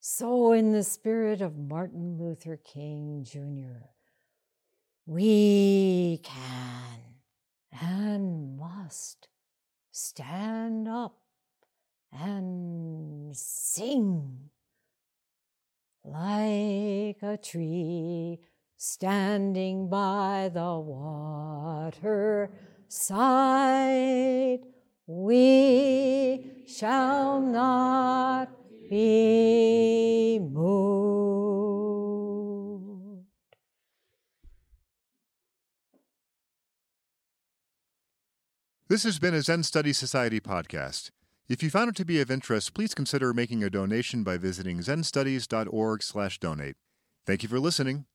So, 0.00 0.52
in 0.52 0.72
the 0.72 0.82
spirit 0.82 1.42
of 1.42 1.58
Martin 1.58 2.16
Luther 2.18 2.56
King 2.56 3.22
Jr., 3.22 3.90
we 5.06 6.20
can 6.22 7.00
and 7.78 8.56
must 8.56 9.28
stand 9.90 10.88
up 10.88 11.18
and 12.12 13.36
sing 13.36 14.50
like 16.02 17.22
a 17.22 17.38
tree 17.42 18.40
standing 18.82 19.90
by 19.90 20.50
the 20.54 20.78
water 20.78 22.50
side. 22.88 24.60
We 25.06 26.64
shall 26.66 27.42
not 27.42 28.48
be 28.88 30.38
moved. 30.40 30.86
This 38.88 39.02
has 39.02 39.18
been 39.18 39.34
a 39.34 39.42
Zen 39.42 39.62
Study 39.62 39.92
Society 39.92 40.40
podcast. 40.40 41.10
If 41.50 41.62
you 41.62 41.68
found 41.68 41.90
it 41.90 41.96
to 41.96 42.06
be 42.06 42.18
of 42.22 42.30
interest, 42.30 42.72
please 42.72 42.94
consider 42.94 43.34
making 43.34 43.62
a 43.62 43.68
donation 43.68 44.24
by 44.24 44.38
visiting 44.38 44.78
zenstudies.org/donate. 44.78 46.76
Thank 47.26 47.42
you 47.42 47.48
for 47.50 47.60
listening. 47.60 48.06